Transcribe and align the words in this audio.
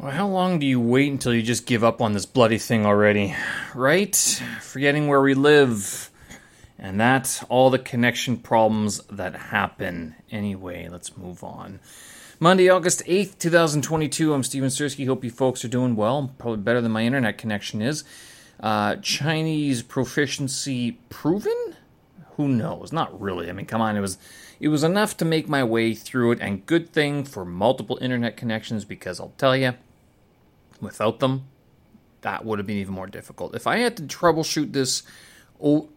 Well, 0.00 0.12
how 0.12 0.28
long 0.28 0.60
do 0.60 0.66
you 0.66 0.78
wait 0.78 1.10
until 1.10 1.34
you 1.34 1.42
just 1.42 1.66
give 1.66 1.82
up 1.82 2.00
on 2.00 2.12
this 2.12 2.24
bloody 2.24 2.58
thing 2.58 2.86
already? 2.86 3.34
Right? 3.74 4.14
Forgetting 4.60 5.08
where 5.08 5.20
we 5.20 5.34
live. 5.34 6.12
And 6.78 7.00
that's 7.00 7.42
all 7.48 7.68
the 7.68 7.80
connection 7.80 8.36
problems 8.36 9.00
that 9.10 9.34
happen. 9.34 10.14
Anyway, 10.30 10.88
let's 10.88 11.16
move 11.16 11.42
on. 11.42 11.80
Monday, 12.38 12.68
August 12.68 13.04
8th, 13.06 13.40
2022. 13.40 14.32
I'm 14.32 14.44
Steven 14.44 14.68
Sersky. 14.68 15.04
Hope 15.04 15.24
you 15.24 15.32
folks 15.32 15.64
are 15.64 15.68
doing 15.68 15.96
well. 15.96 16.32
Probably 16.38 16.58
better 16.58 16.80
than 16.80 16.92
my 16.92 17.02
internet 17.02 17.36
connection 17.36 17.82
is. 17.82 18.04
Uh, 18.60 18.94
Chinese 19.02 19.82
proficiency 19.82 20.92
proven? 21.08 21.74
Who 22.36 22.46
knows? 22.46 22.92
Not 22.92 23.20
really. 23.20 23.50
I 23.50 23.52
mean, 23.52 23.66
come 23.66 23.80
on. 23.80 23.96
It 23.96 24.00
was 24.00 24.16
it 24.60 24.68
was 24.68 24.84
enough 24.84 25.16
to 25.16 25.24
make 25.24 25.48
my 25.48 25.64
way 25.64 25.94
through 25.94 26.32
it, 26.32 26.40
and 26.40 26.66
good 26.66 26.92
thing 26.92 27.24
for 27.24 27.44
multiple 27.44 27.98
internet 28.00 28.36
connections 28.36 28.84
because 28.84 29.20
I'll 29.20 29.34
tell 29.38 29.56
you, 29.56 29.74
Without 30.80 31.18
them, 31.20 31.44
that 32.20 32.44
would 32.44 32.58
have 32.58 32.66
been 32.66 32.76
even 32.78 32.94
more 32.94 33.06
difficult. 33.06 33.54
If 33.54 33.66
I 33.66 33.78
had 33.78 33.96
to 33.96 34.02
troubleshoot 34.04 34.72
this, 34.72 35.02
oh, 35.62 35.88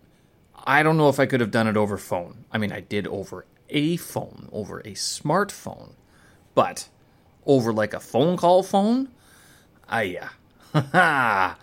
I 0.64 0.84
don't 0.84 0.98
know 0.98 1.10
if 1.10 1.20
I 1.20 1.26
could 1.26 1.40
have 1.40 1.52
done 1.52 1.68
it 1.68 1.78
over 1.78 1.98
phone. 1.98 2.46
I 2.52 2.58
mean, 2.58 2.72
I 2.72 2.82
did 2.82 3.08
over 3.08 3.46
a 3.70 3.98
phone, 3.98 4.50
over 4.52 4.80
a 4.82 4.92
smartphone, 4.92 5.94
but 6.54 6.88
over 7.46 7.74
like 7.74 7.94
a 7.94 8.00
phone 8.00 8.38
call 8.38 8.64
phone, 8.64 9.10
ah, 9.90 10.02
yeah, 10.02 10.30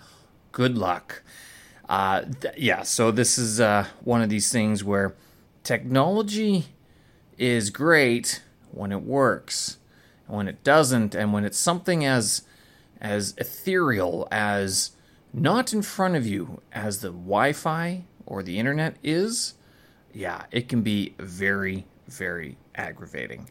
good 0.52 0.76
luck. 0.76 1.22
Uh, 1.88 2.24
th- 2.40 2.54
yeah, 2.58 2.82
so 2.82 3.10
this 3.10 3.38
is 3.38 3.60
uh, 3.60 3.86
one 4.02 4.20
of 4.20 4.28
these 4.28 4.52
things 4.52 4.84
where 4.84 5.14
technology 5.62 6.66
is 7.38 7.70
great 7.70 8.42
when 8.72 8.92
it 8.92 9.02
works, 9.02 9.78
and 10.26 10.36
when 10.36 10.48
it 10.48 10.62
doesn't, 10.64 11.14
and 11.14 11.32
when 11.32 11.44
it's 11.44 11.58
something 11.58 12.04
as 12.04 12.42
as 13.00 13.34
ethereal 13.38 14.26
as 14.30 14.92
not 15.32 15.72
in 15.72 15.82
front 15.82 16.16
of 16.16 16.26
you 16.26 16.60
as 16.72 17.00
the 17.00 17.08
Wi 17.08 17.52
Fi 17.52 18.04
or 18.26 18.42
the 18.42 18.58
internet 18.58 18.96
is, 19.02 19.54
yeah, 20.12 20.44
it 20.50 20.68
can 20.68 20.82
be 20.82 21.14
very, 21.18 21.86
very 22.06 22.56
aggravating. 22.74 23.48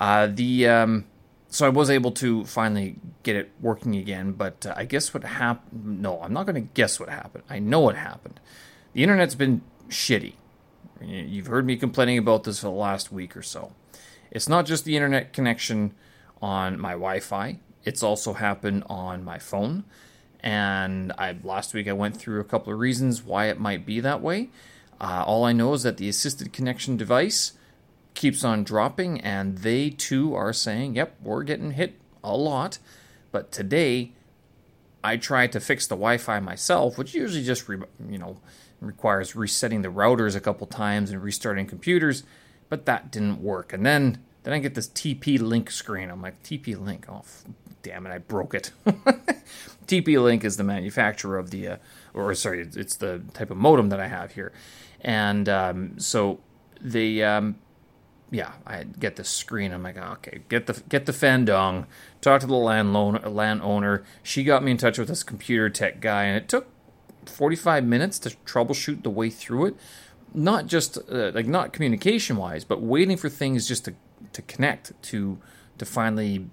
Uh, 0.00 0.28
the 0.32 0.68
um, 0.68 1.04
so 1.48 1.66
I 1.66 1.70
was 1.70 1.90
able 1.90 2.12
to 2.12 2.44
finally 2.44 2.96
get 3.22 3.36
it 3.36 3.50
working 3.60 3.96
again, 3.96 4.32
but 4.32 4.66
uh, 4.66 4.74
I 4.76 4.84
guess 4.84 5.14
what 5.14 5.24
happened. 5.24 6.02
No, 6.02 6.20
I'm 6.22 6.32
not 6.32 6.46
going 6.46 6.62
to 6.62 6.68
guess 6.74 7.00
what 7.00 7.08
happened. 7.08 7.44
I 7.48 7.58
know 7.58 7.80
what 7.80 7.96
happened. 7.96 8.38
The 8.92 9.02
internet's 9.02 9.34
been 9.34 9.62
shitty. 9.88 10.34
You've 11.00 11.46
heard 11.46 11.64
me 11.64 11.76
complaining 11.76 12.18
about 12.18 12.44
this 12.44 12.60
for 12.60 12.66
the 12.66 12.72
last 12.72 13.12
week 13.12 13.36
or 13.36 13.42
so. 13.42 13.72
It's 14.30 14.48
not 14.48 14.66
just 14.66 14.84
the 14.84 14.96
internet 14.96 15.32
connection 15.32 15.94
on 16.42 16.78
my 16.78 16.92
Wi 16.92 17.20
Fi, 17.20 17.60
it's 17.84 18.02
also 18.02 18.34
happened 18.34 18.84
on 18.88 19.24
my 19.24 19.38
phone. 19.38 19.84
And 20.40 21.12
I 21.18 21.36
last 21.42 21.74
week 21.74 21.88
I 21.88 21.92
went 21.92 22.16
through 22.16 22.40
a 22.40 22.44
couple 22.44 22.72
of 22.72 22.78
reasons 22.78 23.22
why 23.22 23.46
it 23.46 23.58
might 23.58 23.84
be 23.84 24.00
that 24.00 24.20
way. 24.20 24.50
Uh, 25.00 25.24
all 25.26 25.44
I 25.44 25.52
know 25.52 25.74
is 25.74 25.82
that 25.82 25.96
the 25.96 26.08
assisted 26.08 26.52
connection 26.52 26.96
device 26.96 27.52
keeps 28.14 28.42
on 28.44 28.64
dropping, 28.64 29.20
and 29.20 29.58
they 29.58 29.90
too 29.90 30.34
are 30.34 30.52
saying, 30.52 30.96
"Yep, 30.96 31.16
we're 31.22 31.44
getting 31.44 31.72
hit 31.72 32.00
a 32.22 32.36
lot." 32.36 32.78
But 33.30 33.52
today, 33.52 34.12
I 35.04 35.16
tried 35.16 35.52
to 35.52 35.60
fix 35.60 35.86
the 35.86 35.94
Wi-Fi 35.94 36.40
myself, 36.40 36.98
which 36.98 37.14
usually 37.14 37.44
just 37.44 37.68
re- 37.68 37.78
you 38.08 38.18
know 38.18 38.38
requires 38.80 39.34
resetting 39.34 39.82
the 39.82 39.88
routers 39.88 40.36
a 40.36 40.40
couple 40.40 40.66
times 40.66 41.10
and 41.10 41.22
restarting 41.22 41.66
computers, 41.66 42.22
but 42.68 42.86
that 42.86 43.10
didn't 43.10 43.42
work. 43.42 43.72
And 43.72 43.84
then 43.84 44.18
then 44.42 44.54
I 44.54 44.58
get 44.58 44.74
this 44.74 44.88
TP 44.88 45.38
Link 45.40 45.70
screen. 45.70 46.10
I'm 46.10 46.22
like, 46.22 46.42
TP 46.42 46.78
Link, 46.78 47.06
oh 47.08 47.22
damn 47.82 48.06
it, 48.06 48.10
I 48.10 48.18
broke 48.18 48.54
it. 48.54 48.72
TP 49.86 50.22
Link 50.22 50.44
is 50.44 50.56
the 50.56 50.64
manufacturer 50.64 51.38
of 51.38 51.50
the, 51.50 51.68
uh, 51.68 51.76
or 52.12 52.34
sorry, 52.34 52.68
it's 52.74 52.96
the 52.96 53.22
type 53.32 53.50
of 53.50 53.56
modem 53.56 53.88
that 53.88 54.00
I 54.00 54.08
have 54.08 54.32
here, 54.32 54.52
and 55.00 55.48
um, 55.48 55.98
so 55.98 56.40
the, 56.80 57.24
um, 57.24 57.56
yeah, 58.30 58.52
I 58.66 58.84
get 58.84 59.16
the 59.16 59.24
screen. 59.24 59.72
I'm 59.72 59.82
like, 59.82 59.96
okay, 59.96 60.40
get 60.48 60.66
the 60.66 60.82
get 60.88 61.06
the 61.06 61.12
fangdong. 61.12 61.86
Talk 62.20 62.42
to 62.42 62.46
the 62.46 62.54
landowner. 62.54 63.20
Landowner. 63.28 64.04
She 64.22 64.44
got 64.44 64.62
me 64.62 64.72
in 64.72 64.76
touch 64.76 64.98
with 64.98 65.08
this 65.08 65.22
computer 65.22 65.70
tech 65.70 66.00
guy, 66.00 66.24
and 66.24 66.36
it 66.36 66.48
took 66.48 66.66
45 67.26 67.84
minutes 67.84 68.18
to 68.20 68.30
troubleshoot 68.44 69.02
the 69.02 69.10
way 69.10 69.30
through 69.30 69.66
it. 69.66 69.76
Not 70.34 70.66
just 70.66 70.98
uh, 71.10 71.30
like 71.34 71.46
not 71.46 71.72
communication 71.72 72.36
wise, 72.36 72.64
but 72.64 72.82
waiting 72.82 73.16
for 73.16 73.30
things 73.30 73.66
just 73.66 73.86
to 73.86 73.94
to 74.32 74.42
connect 74.42 75.00
to 75.04 75.38
to 75.78 75.86
finally 75.86 76.46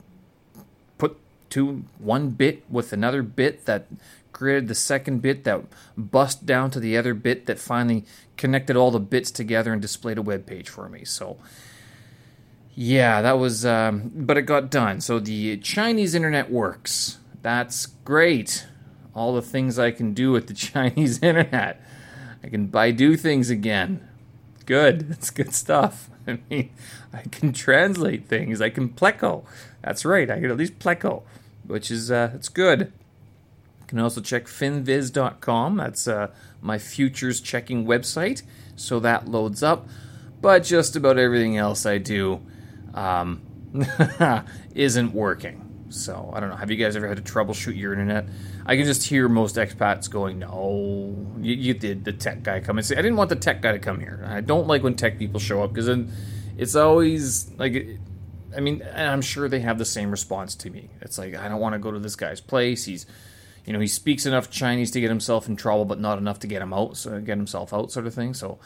two 1.55 1.85
one 1.99 2.31
bit 2.31 2.69
with 2.69 2.91
another 2.91 3.23
bit 3.23 3.63
that 3.63 3.87
created 4.33 4.67
the 4.67 4.75
second 4.75 5.21
bit 5.21 5.45
that 5.45 5.63
bust 5.95 6.45
down 6.45 6.69
to 6.69 6.81
the 6.81 6.97
other 6.97 7.13
bit 7.13 7.45
that 7.45 7.57
finally 7.57 8.03
connected 8.35 8.75
all 8.75 8.91
the 8.91 8.99
bits 8.99 9.31
together 9.31 9.71
and 9.71 9.81
displayed 9.81 10.17
a 10.17 10.21
web 10.21 10.45
page 10.45 10.67
for 10.67 10.89
me. 10.89 11.05
So 11.05 11.37
yeah, 12.75 13.21
that 13.21 13.39
was 13.39 13.65
um, 13.65 14.11
but 14.13 14.35
it 14.35 14.41
got 14.41 14.69
done. 14.69 14.99
So 14.99 15.17
the 15.17 15.55
Chinese 15.59 16.13
internet 16.13 16.51
works. 16.51 17.19
That's 17.41 17.85
great. 17.85 18.67
All 19.13 19.33
the 19.33 19.41
things 19.41 19.79
I 19.79 19.91
can 19.91 20.13
do 20.13 20.33
with 20.33 20.47
the 20.47 20.53
Chinese 20.73 21.23
internet. 21.23 21.81
I 22.43 22.49
can 22.49 22.67
Baidu 22.67 23.17
things 23.17 23.49
again. 23.49 24.05
Good. 24.65 24.99
That's 25.09 25.29
good 25.29 25.53
stuff. 25.53 26.09
I 26.27 26.39
mean, 26.49 26.71
I 27.13 27.21
can 27.31 27.53
translate 27.53 28.27
things. 28.27 28.59
I 28.59 28.69
can 28.69 28.89
pleco. 28.89 29.45
That's 29.81 30.03
right. 30.03 30.29
I 30.29 30.41
can 30.41 30.49
at 30.49 30.57
least 30.57 30.79
pleco, 30.79 31.21
which 31.67 31.91
is 31.91 32.11
uh, 32.11 32.31
it's 32.33 32.49
good. 32.49 32.91
You 33.81 33.87
can 33.87 33.99
also 33.99 34.21
check 34.21 34.45
finviz.com. 34.45 35.77
That's 35.77 36.07
uh, 36.07 36.31
my 36.61 36.77
futures 36.77 37.39
checking 37.41 37.85
website. 37.85 38.41
So 38.75 38.99
that 39.01 39.27
loads 39.27 39.63
up. 39.63 39.87
But 40.41 40.63
just 40.63 40.95
about 40.95 41.17
everything 41.17 41.57
else 41.57 41.85
I 41.85 41.97
do 41.97 42.41
um, 42.93 43.41
isn't 44.75 45.13
working. 45.13 45.61
So 45.89 46.31
I 46.33 46.39
don't 46.39 46.49
know. 46.49 46.55
Have 46.55 46.71
you 46.71 46.77
guys 46.77 46.95
ever 46.95 47.07
had 47.07 47.23
to 47.23 47.33
troubleshoot 47.33 47.77
your 47.77 47.93
internet? 47.93 48.25
I 48.65 48.75
can 48.75 48.85
just 48.85 49.03
hear 49.03 49.29
most 49.29 49.55
expats 49.55 50.09
going, 50.09 50.39
"No, 50.39 51.15
you, 51.39 51.53
you 51.53 51.73
did." 51.73 52.03
The 52.03 52.11
tech 52.11 52.43
guy 52.43 52.59
come 52.59 52.77
and 52.77 52.85
say, 52.85 52.95
"I 52.95 53.01
didn't 53.01 53.17
want 53.17 53.29
the 53.29 53.35
tech 53.35 53.61
guy 53.61 53.71
to 53.71 53.79
come 53.79 53.99
here." 53.99 54.25
I 54.27 54.41
don't 54.41 54.67
like 54.67 54.83
when 54.83 54.95
tech 54.95 55.17
people 55.19 55.39
show 55.39 55.63
up 55.63 55.71
because 55.71 55.85
then 55.85 56.11
it's 56.57 56.75
always 56.75 57.51
like 57.51 57.99
I 58.55 58.59
mean, 58.59 58.83
I'm 58.95 59.21
sure 59.21 59.49
they 59.49 59.59
have 59.59 59.77
the 59.77 59.85
same 59.85 60.11
response 60.11 60.55
to 60.55 60.69
me. 60.69 60.89
It's 61.01 61.17
like 61.17 61.35
I 61.35 61.47
don't 61.47 61.59
want 61.59 61.73
to 61.73 61.79
go 61.79 61.91
to 61.91 61.99
this 61.99 62.15
guy's 62.15 62.41
place. 62.41 62.85
He's, 62.85 63.05
you 63.65 63.73
know, 63.73 63.79
he 63.79 63.87
speaks 63.87 64.25
enough 64.25 64.49
Chinese 64.49 64.91
to 64.91 65.01
get 65.01 65.09
himself 65.09 65.47
in 65.47 65.55
trouble, 65.55 65.85
but 65.85 65.99
not 65.99 66.17
enough 66.17 66.39
to 66.39 66.47
get 66.47 66.61
him 66.61 66.73
out, 66.73 66.97
so 66.97 67.19
get 67.19 67.37
himself 67.37 67.73
out, 67.73 67.91
sort 67.91 68.07
of 68.07 68.13
thing. 68.13 68.33
So, 68.33 68.59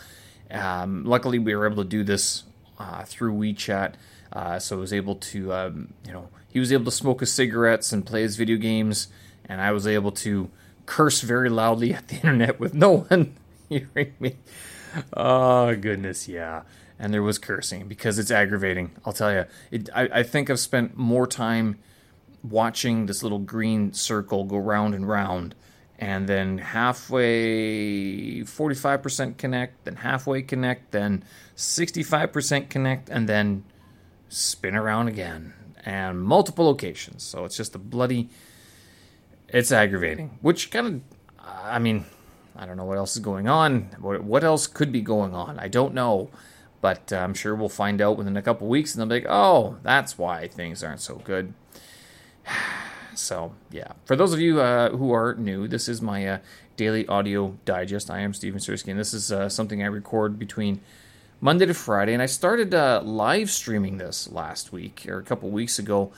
um, 0.52 1.06
luckily, 1.06 1.40
we 1.40 1.56
were 1.56 1.66
able 1.66 1.84
to 1.84 1.90
do 1.90 2.04
this 2.04 2.44
uh, 2.78 3.04
through 3.04 3.34
WeChat. 3.34 3.94
Uh, 4.32 4.60
so 4.60 4.78
I 4.78 4.80
was 4.80 4.94
able 4.94 5.16
to, 5.16 5.54
um, 5.54 5.94
you 6.06 6.14
know, 6.14 6.30
he 6.48 6.60
was 6.60 6.72
able 6.72 6.86
to 6.86 6.92
smoke 6.92 7.22
his 7.22 7.32
cigarettes 7.32 7.92
and 7.92 8.06
play 8.06 8.22
his 8.22 8.36
video 8.36 8.58
games, 8.58 9.08
and 9.46 9.60
I 9.62 9.72
was 9.72 9.88
able 9.88 10.12
to 10.12 10.50
curse 10.86 11.22
very 11.22 11.50
loudly 11.50 11.94
at 11.96 12.08
the 12.08 12.16
internet 12.16 12.60
with 12.60 12.74
no 12.74 12.98
one 12.98 13.36
hearing 13.70 14.14
me. 14.20 14.36
Oh 15.14 15.76
goodness, 15.76 16.28
yeah 16.28 16.64
and 17.00 17.14
there 17.14 17.24
was 17.24 17.38
cursing 17.38 17.88
because 17.88 18.20
it's 18.20 18.30
aggravating. 18.30 18.92
I'll 19.06 19.14
tell 19.14 19.32
you, 19.32 19.46
it, 19.72 19.90
I, 19.96 20.10
I 20.20 20.24
think 20.24 20.50
I've 20.50 20.60
spent 20.60 20.98
more 20.98 21.26
time 21.26 21.80
watching 22.44 23.06
this 23.06 23.24
little 23.24 23.40
green 23.40 23.94
circle 23.94 24.44
go 24.44 24.58
round 24.58 24.94
and 24.94 25.08
round, 25.08 25.56
and 25.98 26.28
then 26.28 26.58
halfway 26.58 28.42
45% 28.42 29.38
connect, 29.38 29.86
then 29.86 29.98
halfway 29.98 30.42
connect, 30.42 30.92
then 30.92 31.24
65% 31.56 32.70
connect, 32.70 33.10
and 33.10 33.28
then 33.28 33.64
spin 34.28 34.76
around 34.76 35.08
again, 35.08 35.54
and 35.86 36.22
multiple 36.22 36.66
locations. 36.66 37.24
So 37.24 37.46
it's 37.46 37.58
just 37.58 37.76
a 37.76 37.80
bloody. 37.80 38.30
It's 39.48 39.72
aggravating, 39.72 40.38
which 40.42 40.70
kind 40.70 40.88
of, 40.88 41.02
I 41.44 41.80
mean, 41.80 42.06
I 42.56 42.66
don't 42.66 42.78
know 42.78 42.86
what 42.86 42.98
else 42.98 43.16
is 43.16 43.22
going 43.22 43.48
on. 43.48 43.90
What, 44.00 44.24
what 44.24 44.44
else 44.44 44.68
could 44.68 44.92
be 44.92 45.02
going 45.02 45.34
on? 45.34 45.58
I 45.60 45.68
don't 45.70 45.94
know. 45.94 46.30
But 46.82 47.12
uh, 47.12 47.18
I'm 47.18 47.34
sure 47.34 47.56
we'll 47.56 47.70
find 47.70 48.02
out 48.02 48.18
within 48.18 48.38
a 48.38 48.42
couple 48.42 48.68
weeks, 48.68 48.94
and 48.94 49.02
they'll 49.02 49.20
be 49.20 49.26
like, 49.26 49.32
"Oh, 49.32 49.78
that's 49.84 50.18
why 50.18 50.48
things 50.48 50.84
aren't 50.84 51.02
so 51.02 51.16
good." 51.16 51.54
so 53.16 53.54
yeah, 53.72 53.94
for 54.06 54.16
those 54.16 54.34
of 54.34 54.40
you 54.40 54.62
uh, 54.62 54.92
who 54.92 55.12
are 55.12 55.36
new, 55.36 55.68
this 55.68 55.90
is 55.90 56.02
my 56.02 56.26
uh, 56.28 56.38
daily 56.78 57.06
audio 57.08 57.58
digest. 57.66 58.10
I 58.10 58.20
am 58.20 58.34
Steven 58.34 58.60
Sersky, 58.60 58.90
and 58.90 59.00
this 59.00 59.14
is 59.14 59.32
uh, 59.32 59.50
something 59.50 59.84
I 59.84 59.88
record 59.88 60.40
between 60.40 60.80
Monday 61.42 61.66
to 61.66 61.74
Friday. 61.74 62.14
And 62.14 62.22
I 62.22 62.28
started 62.28 62.74
uh, 62.74 63.02
live 63.04 63.50
streaming 63.50 63.98
this 63.98 64.32
last 64.32 64.72
week 64.72 65.06
or 65.08 65.18
a 65.18 65.24
couple 65.24 65.50
weeks 65.50 65.80
ago. 65.80 66.12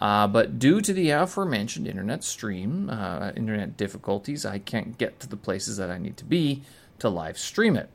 Uh, 0.00 0.28
but 0.28 0.60
due 0.60 0.80
to 0.80 0.92
the 0.92 1.10
aforementioned 1.10 1.88
internet 1.88 2.22
stream, 2.22 2.88
internet 3.36 3.76
difficulties, 3.76 4.46
I 4.46 4.58
can't 4.58 4.96
get 4.96 5.18
to 5.20 5.28
the 5.28 5.36
places 5.36 5.76
that 5.76 5.90
I 5.90 5.98
need 5.98 6.16
to 6.18 6.24
be 6.24 6.62
to 7.00 7.08
live 7.08 7.36
stream 7.36 7.76
it. 7.76 7.90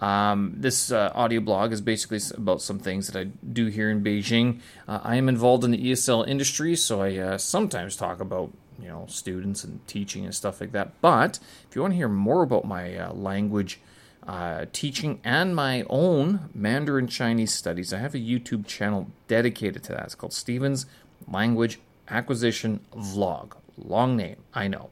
Um, 0.00 0.54
this 0.56 0.90
uh, 0.90 1.12
audio 1.14 1.40
blog 1.40 1.72
is 1.72 1.80
basically 1.80 2.20
about 2.36 2.60
some 2.60 2.78
things 2.78 3.06
that 3.06 3.18
I 3.18 3.24
do 3.24 3.66
here 3.66 3.90
in 3.90 4.02
Beijing. 4.02 4.60
Uh, 4.88 5.00
I 5.02 5.16
am 5.16 5.28
involved 5.28 5.64
in 5.64 5.70
the 5.70 5.90
ESL 5.90 6.26
industry, 6.26 6.76
so 6.76 7.02
I 7.02 7.16
uh, 7.16 7.38
sometimes 7.38 7.96
talk 7.96 8.20
about 8.20 8.52
you 8.80 8.88
know 8.88 9.06
students 9.08 9.64
and 9.64 9.86
teaching 9.86 10.24
and 10.24 10.34
stuff 10.34 10.60
like 10.60 10.72
that. 10.72 11.00
But 11.00 11.38
if 11.68 11.76
you 11.76 11.82
want 11.82 11.92
to 11.92 11.96
hear 11.96 12.08
more 12.08 12.42
about 12.42 12.64
my 12.64 12.96
uh, 12.96 13.12
language 13.12 13.80
uh, 14.26 14.66
teaching 14.72 15.20
and 15.24 15.54
my 15.54 15.84
own 15.88 16.50
Mandarin 16.54 17.06
Chinese 17.06 17.52
studies, 17.52 17.92
I 17.92 17.98
have 17.98 18.14
a 18.14 18.18
YouTube 18.18 18.66
channel 18.66 19.10
dedicated 19.28 19.84
to 19.84 19.92
that. 19.92 20.04
It's 20.04 20.14
called 20.14 20.32
Stevens 20.32 20.86
Language 21.28 21.78
Acquisition 22.08 22.80
Vlog. 22.94 23.52
Long 23.76 24.16
name, 24.16 24.36
I 24.52 24.68
know. 24.68 24.90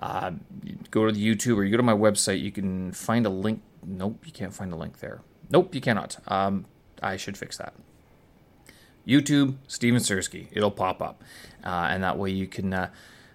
Uh, 0.00 0.32
go 0.90 1.06
to 1.06 1.12
the 1.12 1.24
YouTube 1.24 1.56
or 1.56 1.64
you 1.64 1.70
go 1.70 1.76
to 1.76 1.82
my 1.82 1.92
website. 1.92 2.40
You 2.40 2.50
can 2.50 2.92
find 2.92 3.24
a 3.24 3.30
link. 3.30 3.62
Nope, 3.84 4.24
you 4.24 4.32
can't 4.32 4.54
find 4.54 4.72
the 4.72 4.76
link 4.76 5.00
there. 5.00 5.20
Nope, 5.50 5.74
you 5.74 5.80
cannot. 5.80 6.18
Um, 6.28 6.66
I 7.02 7.16
should 7.16 7.36
fix 7.36 7.56
that. 7.58 7.74
YouTube, 9.06 9.56
Steven 9.66 10.00
Sersky. 10.00 10.46
It'll 10.52 10.70
pop 10.70 11.02
up, 11.02 11.22
uh, 11.64 11.88
and 11.90 12.02
that 12.04 12.18
way 12.18 12.30
you 12.30 12.46
can 12.46 12.72
uh, 12.72 12.90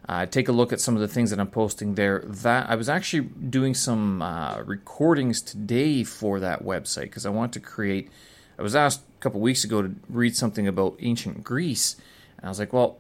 uh, 0.08 0.26
take 0.26 0.48
a 0.48 0.52
look 0.52 0.72
at 0.72 0.80
some 0.80 0.96
of 0.96 1.02
the 1.02 1.08
things 1.08 1.30
that 1.30 1.40
I'm 1.40 1.50
posting 1.50 1.96
there. 1.96 2.24
That 2.26 2.70
I 2.70 2.76
was 2.76 2.88
actually 2.88 3.28
doing 3.28 3.74
some 3.74 4.22
uh, 4.22 4.62
recordings 4.62 5.42
today 5.42 6.04
for 6.04 6.40
that 6.40 6.64
website 6.64 7.04
because 7.04 7.26
I 7.26 7.30
want 7.30 7.54
to 7.54 7.60
create. 7.60 8.10
I 8.58 8.62
was 8.62 8.76
asked 8.76 9.02
a 9.02 9.22
couple 9.22 9.42
weeks 9.42 9.64
ago 9.64 9.82
to 9.82 9.94
read 10.10 10.36
something 10.36 10.68
about 10.68 10.96
ancient 11.00 11.44
Greece, 11.44 11.98
and 12.38 12.46
I 12.46 12.50
was 12.50 12.60
like, 12.60 12.72
well, 12.72 13.00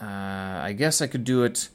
uh, 0.00 0.04
I 0.04 0.74
guess 0.76 1.00
I 1.00 1.06
could 1.06 1.24
do 1.24 1.44
it. 1.44 1.70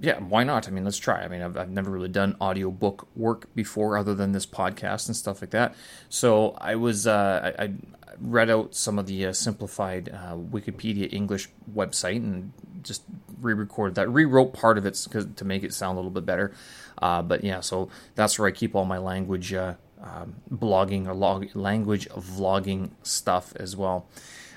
Yeah, 0.00 0.18
why 0.20 0.44
not? 0.44 0.68
I 0.68 0.70
mean, 0.70 0.84
let's 0.84 0.98
try. 0.98 1.22
I 1.22 1.28
mean, 1.28 1.42
I've, 1.42 1.56
I've 1.56 1.70
never 1.70 1.90
really 1.90 2.08
done 2.08 2.36
audiobook 2.40 3.08
work 3.16 3.52
before 3.54 3.98
other 3.98 4.14
than 4.14 4.32
this 4.32 4.46
podcast 4.46 5.08
and 5.08 5.16
stuff 5.16 5.40
like 5.40 5.50
that. 5.50 5.74
So 6.08 6.56
I 6.58 6.76
was, 6.76 7.06
uh, 7.06 7.52
I, 7.58 7.64
I, 7.64 7.72
read 8.20 8.50
out 8.50 8.74
some 8.74 8.98
of 8.98 9.06
the 9.06 9.26
uh, 9.26 9.32
simplified 9.32 10.08
uh, 10.08 10.34
Wikipedia 10.34 11.12
English 11.12 11.48
website 11.72 12.16
and 12.16 12.52
just 12.82 13.02
re-recorded 13.40 13.94
that, 13.94 14.08
rewrote 14.08 14.52
part 14.52 14.78
of 14.78 14.86
it 14.86 14.94
to 15.36 15.44
make 15.44 15.62
it 15.62 15.72
sound 15.72 15.96
a 15.96 16.00
little 16.00 16.10
bit 16.10 16.26
better. 16.26 16.52
Uh, 17.00 17.22
but 17.22 17.44
yeah, 17.44 17.60
so 17.60 17.88
that's 18.14 18.38
where 18.38 18.48
I 18.48 18.50
keep 18.50 18.74
all 18.74 18.84
my 18.84 18.98
language 18.98 19.52
uh, 19.52 19.74
um, 20.02 20.36
blogging 20.52 21.06
or 21.06 21.14
log- 21.14 21.54
language 21.54 22.08
vlogging 22.10 22.90
stuff 23.02 23.52
as 23.56 23.76
well. 23.76 24.06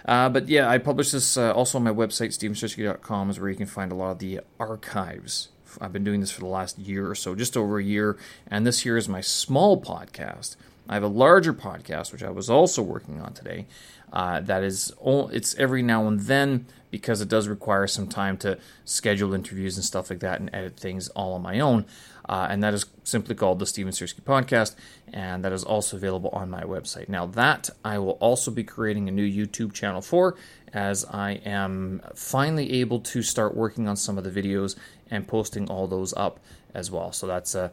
Uh, 0.06 0.30
but 0.30 0.48
yeah, 0.48 0.70
I 0.70 0.78
publish 0.78 1.12
this 1.12 1.38
uh, 1.38 1.52
also 1.54 1.78
on 1.78 1.84
my 1.84 1.92
website, 1.92 2.30
stevensersky.com, 2.30 3.30
is 3.30 3.40
where 3.40 3.50
you 3.50 3.56
can 3.56 3.68
find 3.68 3.92
a 3.92 3.96
lot 3.96 4.12
of 4.12 4.20
the 4.20 4.42
archives. 4.60 5.50
I've 5.80 5.94
been 5.94 6.04
doing 6.04 6.20
this 6.20 6.32
for 6.32 6.42
the 6.42 6.48
last 6.48 6.78
year 6.78 7.10
or 7.10 7.16
so, 7.16 7.36
just 7.36 7.56
over 7.56 7.78
a 7.80 7.84
year, 7.84 8.18
and 8.48 8.68
this 8.68 8.82
here 8.82 8.98
is 8.98 9.08
my 9.08 9.22
small 9.22 9.82
podcast. 9.82 10.56
I 10.90 10.96
have 10.96 11.04
a 11.04 11.08
larger 11.08 11.54
podcast, 11.54 12.12
which 12.12 12.24
I 12.24 12.30
was 12.30 12.50
also 12.50 12.82
working 12.82 13.22
on 13.22 13.34
today. 13.34 13.68
Uh, 14.12 14.42
that 14.42 14.64
is, 14.64 14.92
it's 15.02 15.56
every 15.56 15.82
now 15.82 16.08
and 16.08 16.20
then 16.22 16.66
because 16.90 17.22
it 17.22 17.30
does 17.30 17.48
require 17.48 17.88
some 17.88 18.08
time 18.08 18.36
to 18.38 18.58
schedule 18.84 19.34
interviews 19.34 19.78
and 19.78 19.86
stuff 19.86 20.10
like 20.10 20.20
that 20.20 20.42
and 20.42 20.50
edit 20.54 20.78
things 20.78 21.08
all 21.10 21.34
on 21.34 21.42
my 21.42 21.62
own. 21.62 21.86
Uh, 22.32 22.48
and 22.50 22.64
that 22.64 22.74
is 22.74 22.86
simply 23.04 23.36
called 23.36 23.60
the 23.60 23.66
Steven 23.66 23.92
Sersky 23.92 24.22
Podcast, 24.22 24.76
and 25.12 25.44
that 25.44 25.52
is 25.52 25.66
also 25.66 25.98
available 25.98 26.30
on 26.30 26.50
my 26.50 26.64
website. 26.64 27.10
Now, 27.10 27.26
that 27.26 27.70
I 27.84 28.00
will 28.00 28.18
also 28.22 28.52
be 28.52 28.64
creating 28.64 29.10
a 29.10 29.12
new 29.12 29.30
YouTube 29.30 29.74
channel 29.74 30.00
for, 30.02 30.38
as 30.72 31.04
I 31.04 31.42
am 31.44 32.02
finally 32.16 32.80
able 32.80 33.02
to 33.02 33.22
start 33.22 33.54
working 33.54 33.90
on 33.90 33.98
some 33.98 34.18
of 34.18 34.24
the 34.24 34.32
videos 34.32 34.78
and 35.10 35.28
posting 35.28 35.70
all 35.70 35.88
those 35.88 36.14
up 36.14 36.40
as 36.74 36.90
well. 36.90 37.12
So 37.12 37.28
that's 37.28 37.54
a 37.54 37.70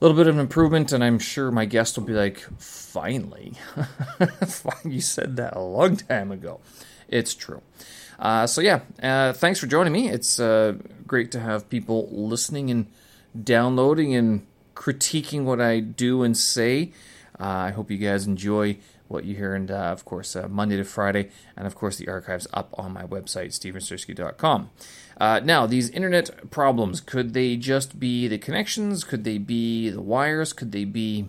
little 0.00 0.16
bit 0.16 0.26
of 0.26 0.34
an 0.34 0.40
improvement, 0.40 0.90
and 0.90 1.04
I'm 1.04 1.20
sure 1.20 1.52
my 1.52 1.64
guest 1.64 1.96
will 1.96 2.04
be 2.04 2.14
like, 2.14 2.40
finally. 2.58 3.52
you 4.84 5.00
said 5.00 5.36
that 5.36 5.54
a 5.54 5.60
long 5.60 5.94
time 5.94 6.32
ago. 6.32 6.58
It's 7.06 7.32
true. 7.32 7.62
Uh, 8.18 8.48
so, 8.48 8.60
yeah, 8.60 8.80
uh, 9.00 9.34
thanks 9.34 9.60
for 9.60 9.68
joining 9.68 9.92
me. 9.92 10.08
It's 10.08 10.40
uh, 10.40 10.74
great 11.06 11.30
to 11.30 11.38
have 11.38 11.70
people 11.70 12.08
listening 12.10 12.72
and 12.72 12.88
downloading 13.40 14.14
and 14.14 14.46
critiquing 14.74 15.44
what 15.44 15.60
I 15.60 15.80
do 15.80 16.22
and 16.22 16.36
say. 16.36 16.92
Uh, 17.38 17.44
I 17.44 17.70
hope 17.70 17.90
you 17.90 17.98
guys 17.98 18.26
enjoy 18.26 18.78
what 19.08 19.24
you 19.24 19.34
hear, 19.34 19.54
and 19.54 19.70
uh, 19.70 19.74
of 19.74 20.04
course, 20.04 20.36
uh, 20.36 20.48
Monday 20.48 20.76
to 20.76 20.84
Friday, 20.84 21.30
and 21.56 21.66
of 21.66 21.74
course, 21.74 21.96
the 21.96 22.08
archives 22.08 22.46
up 22.52 22.74
on 22.78 22.92
my 22.92 23.04
website, 23.04 23.48
stevensersky.com. 23.48 24.70
Uh, 25.18 25.40
now, 25.42 25.66
these 25.66 25.90
internet 25.90 26.50
problems 26.50 27.00
could 27.00 27.32
they 27.34 27.56
just 27.56 27.98
be 27.98 28.28
the 28.28 28.38
connections? 28.38 29.04
Could 29.04 29.24
they 29.24 29.38
be 29.38 29.90
the 29.90 30.02
wires? 30.02 30.52
Could 30.52 30.72
they 30.72 30.84
be 30.84 31.28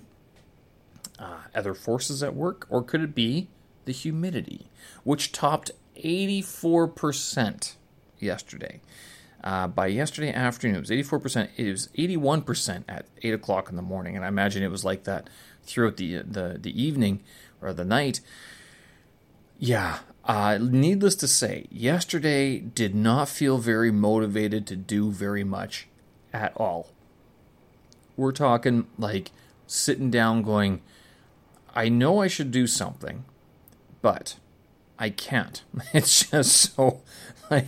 uh, 1.17 1.37
other 1.55 1.73
forces 1.73 2.21
at 2.21 2.35
work? 2.35 2.67
Or 2.69 2.83
could 2.83 3.01
it 3.01 3.15
be 3.15 3.47
the 3.85 3.93
humidity, 3.93 4.67
which 5.03 5.31
topped 5.31 5.71
84% 5.95 7.75
yesterday? 8.19 8.81
Uh, 9.43 9.67
by 9.67 9.87
yesterday 9.87 10.33
afternoon, 10.33 10.75
it 10.75 10.79
was 10.79 10.89
84%. 10.89 11.49
It 11.55 11.71
was 11.71 11.87
81% 11.97 12.83
at 12.89 13.05
8 13.23 13.33
o'clock 13.33 13.69
in 13.69 13.75
the 13.75 13.81
morning, 13.81 14.15
and 14.15 14.25
I 14.25 14.27
imagine 14.27 14.63
it 14.63 14.71
was 14.71 14.83
like 14.83 15.05
that 15.05 15.29
throughout 15.63 15.97
the 15.97 16.23
the, 16.23 16.57
the 16.59 16.81
evening 16.81 17.23
or 17.61 17.73
the 17.73 17.85
night. 17.85 18.21
Yeah, 19.57 19.99
uh, 20.25 20.57
needless 20.61 21.15
to 21.15 21.27
say, 21.27 21.67
yesterday 21.71 22.59
did 22.59 22.95
not 22.95 23.29
feel 23.29 23.57
very 23.57 23.91
motivated 23.91 24.67
to 24.67 24.75
do 24.75 25.11
very 25.11 25.43
much 25.43 25.87
at 26.33 26.53
all. 26.55 26.91
We're 28.15 28.31
talking 28.31 28.87
like 28.97 29.31
sitting 29.67 30.11
down 30.11 30.43
going, 30.43 30.81
I 31.73 31.89
know 31.89 32.21
I 32.21 32.27
should 32.27 32.51
do 32.51 32.67
something, 32.67 33.25
but 34.01 34.35
I 34.97 35.09
can't. 35.09 35.63
It's 35.93 36.29
just 36.29 36.75
so 36.75 37.01
like 37.51 37.67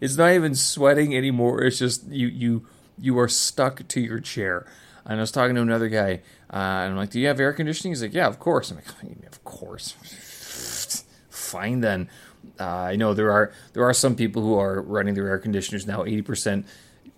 it's 0.00 0.16
not 0.16 0.32
even 0.32 0.54
sweating 0.54 1.16
anymore. 1.16 1.62
It's 1.62 1.78
just 1.78 2.06
you 2.08 2.28
you 2.28 2.66
you 2.98 3.18
are 3.18 3.28
stuck 3.28 3.86
to 3.88 4.00
your 4.00 4.20
chair. 4.20 4.66
And 5.04 5.18
I 5.18 5.20
was 5.20 5.32
talking 5.32 5.56
to 5.56 5.62
another 5.62 5.88
guy, 5.88 6.20
uh, 6.52 6.56
and 6.56 6.92
I'm 6.92 6.96
like, 6.96 7.10
"Do 7.10 7.18
you 7.18 7.26
have 7.26 7.40
air 7.40 7.52
conditioning?" 7.52 7.90
He's 7.90 8.02
like, 8.02 8.14
"Yeah, 8.14 8.28
of 8.28 8.38
course." 8.38 8.70
I'm 8.70 8.76
like, 8.76 8.86
"Of 9.26 9.42
course." 9.42 9.94
Fine 11.28 11.80
then. 11.80 12.08
Uh, 12.60 12.66
I 12.66 12.96
know 12.96 13.12
there 13.14 13.32
are 13.32 13.52
there 13.72 13.84
are 13.84 13.94
some 13.94 14.14
people 14.14 14.42
who 14.42 14.54
are 14.58 14.80
running 14.80 15.14
their 15.14 15.28
air 15.28 15.38
conditioners 15.38 15.86
now. 15.86 16.04
Eighty 16.04 16.22
percent 16.22 16.66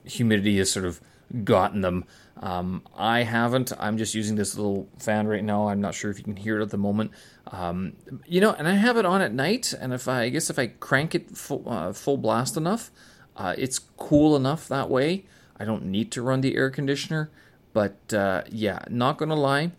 humidity 0.04 0.58
is 0.58 0.72
sort 0.72 0.86
of 0.86 1.00
gotten 1.44 1.80
them. 1.80 2.04
Um, 2.40 2.82
I 2.96 3.22
haven't. 3.22 3.72
I'm 3.78 3.96
just 3.96 4.14
using 4.14 4.36
this 4.36 4.56
little 4.56 4.88
fan 4.98 5.26
right 5.26 5.44
now. 5.44 5.68
I'm 5.68 5.80
not 5.80 5.94
sure 5.94 6.10
if 6.10 6.18
you 6.18 6.24
can 6.24 6.36
hear 6.36 6.60
it 6.60 6.62
at 6.62 6.70
the 6.70 6.78
moment. 6.78 7.12
Um, 7.50 7.94
you 8.26 8.40
know, 8.40 8.52
and 8.52 8.66
I 8.66 8.74
have 8.74 8.96
it 8.96 9.06
on 9.06 9.22
at 9.22 9.32
night. 9.32 9.72
And 9.78 9.92
if 9.92 10.08
I, 10.08 10.22
I 10.22 10.28
guess 10.28 10.50
if 10.50 10.58
I 10.58 10.66
crank 10.68 11.14
it 11.14 11.36
full, 11.36 11.62
uh, 11.66 11.92
full 11.92 12.16
blast 12.16 12.56
enough, 12.56 12.90
uh, 13.36 13.54
it's 13.56 13.78
cool 13.78 14.36
enough 14.36 14.68
that 14.68 14.90
way. 14.90 15.24
I 15.58 15.64
don't 15.64 15.84
need 15.84 16.10
to 16.12 16.22
run 16.22 16.40
the 16.40 16.56
air 16.56 16.70
conditioner. 16.70 17.30
But 17.72 18.14
uh, 18.14 18.42
yeah, 18.50 18.84
not 18.88 19.18
gonna 19.18 19.34
lie, 19.34 19.72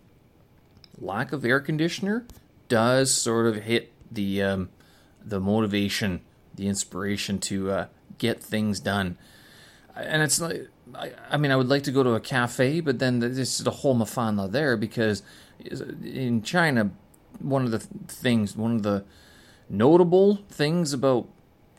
lack 0.98 1.32
of 1.32 1.44
air 1.44 1.60
conditioner 1.60 2.26
does 2.68 3.12
sort 3.12 3.46
of 3.46 3.64
hit 3.64 3.92
the 4.10 4.42
um, 4.42 4.68
the 5.24 5.40
motivation, 5.40 6.20
the 6.54 6.68
inspiration 6.68 7.38
to 7.40 7.70
uh, 7.70 7.86
get 8.18 8.42
things 8.42 8.80
done. 8.80 9.16
And 9.94 10.22
it's 10.22 10.40
like, 10.40 10.68
I, 10.94 11.12
I, 11.30 11.36
mean, 11.36 11.50
I 11.50 11.56
would 11.56 11.68
like 11.68 11.82
to 11.84 11.92
go 11.92 12.02
to 12.02 12.14
a 12.14 12.20
cafe, 12.20 12.80
but 12.80 12.98
then 12.98 13.18
this 13.18 13.60
is 13.60 13.66
a 13.66 13.70
whole 13.70 13.96
mafana 13.96 14.50
there 14.50 14.76
because 14.76 15.22
in 15.60 16.42
China, 16.42 16.90
one 17.38 17.64
of 17.64 17.70
the 17.70 17.80
things, 17.80 18.56
one 18.56 18.76
of 18.76 18.82
the 18.82 19.04
notable 19.68 20.36
things 20.48 20.92
about 20.92 21.28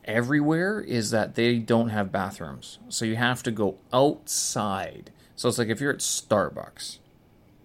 everywhere 0.06 0.80
is 0.82 1.12
that 1.12 1.36
they 1.36 1.60
don't 1.60 1.90
have 1.90 2.12
bathrooms. 2.12 2.80
So 2.90 3.06
you 3.06 3.16
have 3.16 3.44
to 3.44 3.52
go 3.52 3.78
outside. 3.94 5.12
So 5.36 5.50
it's 5.50 5.58
like 5.58 5.68
if 5.70 5.80
you're 5.80 5.94
at 5.94 6.00
Starbucks 6.00 7.00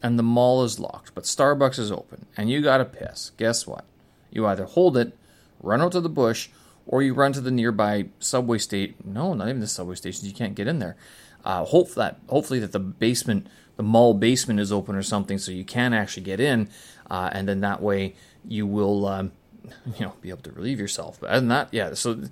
and 0.03 0.19
the 0.19 0.23
mall 0.23 0.65
is 0.65 0.81
locked, 0.81 1.15
but 1.15 1.25
Starbucks 1.25 1.79
is 1.79 1.93
open 1.93 2.27
and 2.37 2.51
you 2.51 2.61
got 2.63 2.79
to 2.79 2.85
piss, 2.85 3.33
guess 3.37 3.67
what? 3.67 3.85
You 4.31 4.47
either 4.47 4.65
hold 4.65 4.97
it, 4.97 5.17
run 5.61 5.81
out 5.81 5.93
to 5.93 6.01
the 6.01 6.09
bush, 6.09 6.49
or 6.87 7.03
you 7.03 7.15
run 7.15 7.33
to 7.33 7.41
the 7.41 7.51
nearby 7.51 8.07
subway 8.19 8.59
station. 8.59 8.95
No, 9.05 9.35
not 9.35 9.49
even 9.49 9.61
the 9.61 9.67
subway 9.67 9.95
stations. 9.95 10.27
You 10.27 10.35
can't 10.35 10.55
get 10.55 10.67
in 10.67 10.79
there. 10.79 10.97
Uh, 11.45 11.65
hope 11.65 11.95
that 11.95 12.21
hopefully 12.29 12.61
that 12.61 12.73
the 12.73 12.79
basement, 12.79 13.47
the 13.77 13.83
mall 13.83 14.15
basement 14.15 14.61
is 14.61 14.71
open 14.73 14.95
or 14.95 15.03
something, 15.03 15.39
so 15.39 15.51
you 15.53 15.65
can 15.65 15.93
actually 15.93 16.23
get 16.23 16.41
in, 16.41 16.69
uh, 17.11 17.31
and 17.33 17.49
then 17.49 17.61
that 17.61 17.83
way 17.83 18.15
you 18.47 18.67
will. 18.67 19.07
Um, 19.07 19.33
you 19.97 20.05
know, 20.05 20.13
be 20.21 20.29
able 20.29 20.43
to 20.43 20.51
relieve 20.51 20.81
yourself. 20.81 21.21
But 21.21 21.31
other 21.31 21.41
than 21.41 21.49
that, 21.51 21.69
yeah. 21.71 21.95
So, 21.95 22.25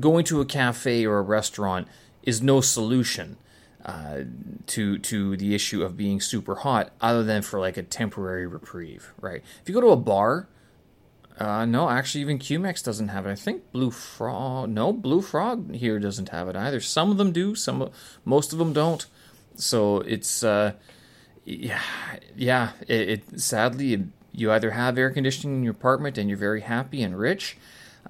going 0.00 0.24
to 0.24 0.40
a 0.40 0.44
cafe 0.44 1.06
or 1.06 1.18
a 1.18 1.22
restaurant 1.22 1.86
is 2.24 2.42
no 2.42 2.60
solution 2.60 3.36
uh, 3.84 4.22
to 4.66 4.98
to 4.98 5.36
the 5.36 5.54
issue 5.54 5.84
of 5.84 5.96
being 5.96 6.20
super 6.20 6.56
hot, 6.56 6.90
other 7.00 7.22
than 7.22 7.42
for 7.42 7.60
like 7.60 7.76
a 7.76 7.82
temporary 7.82 8.46
reprieve, 8.46 9.12
right? 9.20 9.42
If 9.62 9.68
you 9.68 9.74
go 9.74 9.80
to 9.80 9.90
a 9.90 9.96
bar, 9.96 10.48
uh, 11.38 11.64
no, 11.64 11.90
actually, 11.90 12.22
even 12.22 12.38
Chemex 12.38 12.82
doesn't 12.82 13.08
have 13.08 13.26
it. 13.26 13.30
I 13.30 13.34
think 13.34 13.70
Blue 13.72 13.90
Frog, 13.90 14.70
no, 14.70 14.92
Blue 14.92 15.20
Frog 15.20 15.74
here 15.74 15.98
doesn't 15.98 16.30
have 16.30 16.48
it 16.48 16.56
either. 16.56 16.80
Some 16.80 17.10
of 17.10 17.18
them 17.18 17.32
do, 17.32 17.54
some, 17.54 17.90
most 18.24 18.52
of 18.52 18.58
them 18.58 18.72
don't. 18.72 19.04
So 19.56 19.98
it's, 20.00 20.42
uh, 20.42 20.72
yeah, 21.44 21.80
yeah. 22.34 22.72
It, 22.88 23.08
it 23.08 23.40
sadly 23.40 24.06
you 24.32 24.52
either 24.52 24.72
have 24.72 24.98
air 24.98 25.10
conditioning 25.10 25.58
in 25.58 25.62
your 25.64 25.72
apartment 25.72 26.18
and 26.18 26.28
you're 26.28 26.38
very 26.38 26.60
happy 26.60 27.02
and 27.02 27.18
rich, 27.18 27.56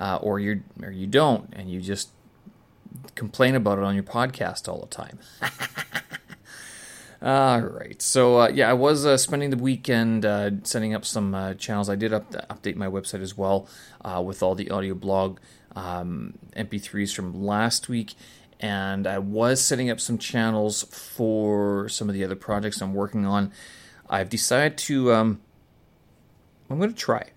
uh, 0.01 0.17
or 0.17 0.41
you 0.41 0.63
or 0.83 0.91
you 0.91 1.07
don't 1.07 1.53
and 1.53 1.71
you 1.71 1.81
just 1.81 2.11
complain 3.15 3.55
about 3.55 3.79
it 3.79 3.85
on 3.85 3.95
your 3.95 4.05
podcast 4.05 4.69
all 4.69 4.81
the 4.81 4.87
time. 4.87 5.19
all 7.23 7.61
right, 7.61 8.01
so 8.03 8.41
uh, 8.41 8.49
yeah, 8.49 8.69
I 8.71 8.75
was 8.75 9.07
uh, 9.07 9.17
spending 9.17 9.51
the 9.51 9.57
weekend 9.57 10.27
uh, 10.27 10.51
setting 10.65 10.95
up 10.95 11.05
some 11.05 11.35
uh, 11.35 11.55
channels. 11.55 11.89
I 11.89 11.97
did 11.97 12.13
up, 12.13 12.31
update 12.51 12.77
my 12.77 12.87
website 12.87 13.23
as 13.23 13.37
well 13.37 13.69
uh, 14.05 14.23
with 14.25 14.43
all 14.43 14.55
the 14.55 14.71
audio 14.71 14.95
blog 14.95 15.39
um, 15.75 16.35
MP3s 16.57 17.15
from 17.15 17.43
last 17.43 17.89
week. 17.89 18.15
And 18.59 19.07
I 19.07 19.19
was 19.19 19.61
setting 19.61 19.91
up 19.91 20.01
some 20.01 20.19
channels 20.19 20.83
for 20.85 21.89
some 21.89 22.09
of 22.09 22.15
the 22.15 22.25
other 22.25 22.37
projects 22.37 22.81
I'm 22.81 22.95
working 22.95 23.27
on. 23.27 23.53
I've 24.09 24.31
decided 24.31 24.79
to 24.79 25.13
um, 25.13 25.41
I'm 26.71 26.79
going 26.79 26.91
to 26.91 26.97
try. 26.97 27.31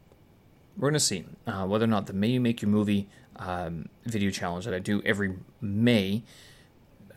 We're 0.77 0.89
going 0.89 0.93
to 0.93 0.99
see 0.99 1.25
uh, 1.45 1.65
whether 1.65 1.85
or 1.85 1.89
not 1.89 2.07
the 2.07 2.13
May 2.13 2.29
You 2.29 2.39
Make 2.39 2.61
Your 2.61 2.69
Movie 2.69 3.09
um, 3.35 3.89
video 4.05 4.31
challenge 4.31 4.65
that 4.65 4.73
I 4.73 4.79
do 4.79 5.01
every 5.05 5.35
May, 5.61 6.23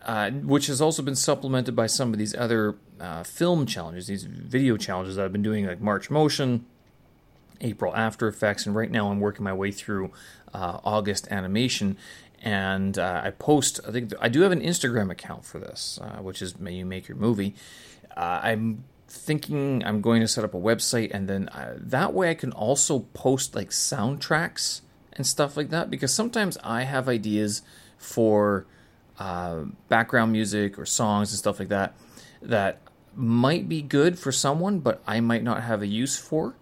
uh, 0.04 0.30
which 0.30 0.66
has 0.66 0.80
also 0.80 1.02
been 1.02 1.16
supplemented 1.16 1.76
by 1.76 1.86
some 1.86 2.12
of 2.12 2.18
these 2.18 2.34
other 2.34 2.76
uh, 3.00 3.22
film 3.22 3.66
challenges, 3.66 4.06
these 4.06 4.24
video 4.24 4.76
challenges 4.76 5.16
that 5.16 5.24
I've 5.24 5.32
been 5.32 5.42
doing, 5.42 5.66
like 5.66 5.80
March 5.80 6.10
Motion, 6.10 6.66
April 7.60 7.94
After 7.94 8.26
Effects, 8.26 8.66
and 8.66 8.74
right 8.74 8.90
now 8.90 9.10
I'm 9.10 9.20
working 9.20 9.44
my 9.44 9.52
way 9.52 9.70
through 9.70 10.10
uh, 10.52 10.80
August 10.84 11.28
Animation. 11.30 11.96
And 12.42 12.98
uh, 12.98 13.22
I 13.24 13.30
post, 13.30 13.78
I 13.86 13.92
think 13.92 14.12
I 14.20 14.28
do 14.28 14.40
have 14.40 14.50
an 14.50 14.60
Instagram 14.60 15.12
account 15.12 15.44
for 15.44 15.60
this, 15.60 16.00
uh, 16.02 16.20
which 16.20 16.42
is 16.42 16.58
May 16.58 16.74
You 16.74 16.84
Make 16.84 17.06
Your 17.06 17.16
Movie. 17.16 17.54
I'm 18.16 18.84
thinking 19.06 19.84
I'm 19.84 20.00
going 20.00 20.20
to 20.22 20.28
set 20.28 20.42
up 20.42 20.52
a 20.52 20.58
website, 20.58 21.10
and 21.14 21.28
then 21.28 21.48
that 21.54 22.12
way 22.12 22.30
I 22.30 22.34
can 22.34 22.50
also 22.50 23.00
post 23.14 23.54
like 23.54 23.70
soundtracks 23.70 24.80
and 25.12 25.24
stuff 25.24 25.56
like 25.56 25.70
that. 25.70 25.88
Because 25.88 26.12
sometimes 26.12 26.58
I 26.64 26.82
have 26.82 27.08
ideas 27.08 27.62
for 27.96 28.66
uh, 29.22 29.64
background 29.88 30.32
music 30.32 30.78
or 30.80 30.84
songs 30.84 31.30
and 31.30 31.38
stuff 31.38 31.60
like 31.60 31.68
that 31.68 31.94
that 32.42 32.80
might 33.14 33.68
be 33.68 33.80
good 33.80 34.18
for 34.18 34.32
someone, 34.32 34.80
but 34.80 35.00
I 35.06 35.20
might 35.20 35.44
not 35.44 35.62
have 35.62 35.80
a 35.80 35.86
use 35.86 36.18
for. 36.18 36.56